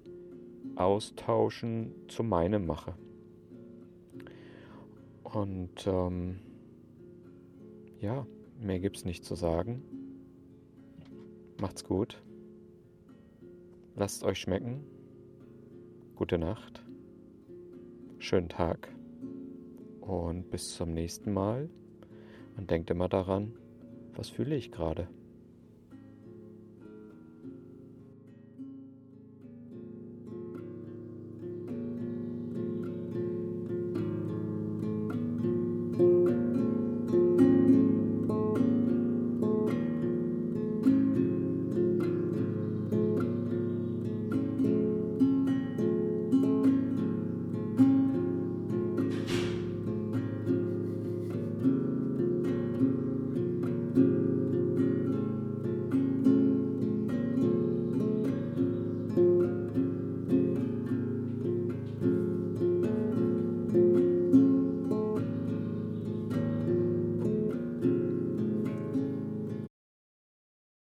[0.76, 2.96] Austauschen zu meinem mache.
[5.24, 6.40] Und ähm,
[8.00, 8.26] ja,
[8.60, 9.84] mehr gibt es nicht zu sagen.
[11.60, 12.22] Macht's gut.
[13.96, 14.84] Lasst euch schmecken.
[16.16, 16.84] Gute Nacht.
[18.20, 18.94] Schönen Tag.
[20.02, 21.70] Und bis zum nächsten Mal.
[22.58, 23.54] Und denkt immer daran,
[24.14, 25.08] was fühle ich gerade?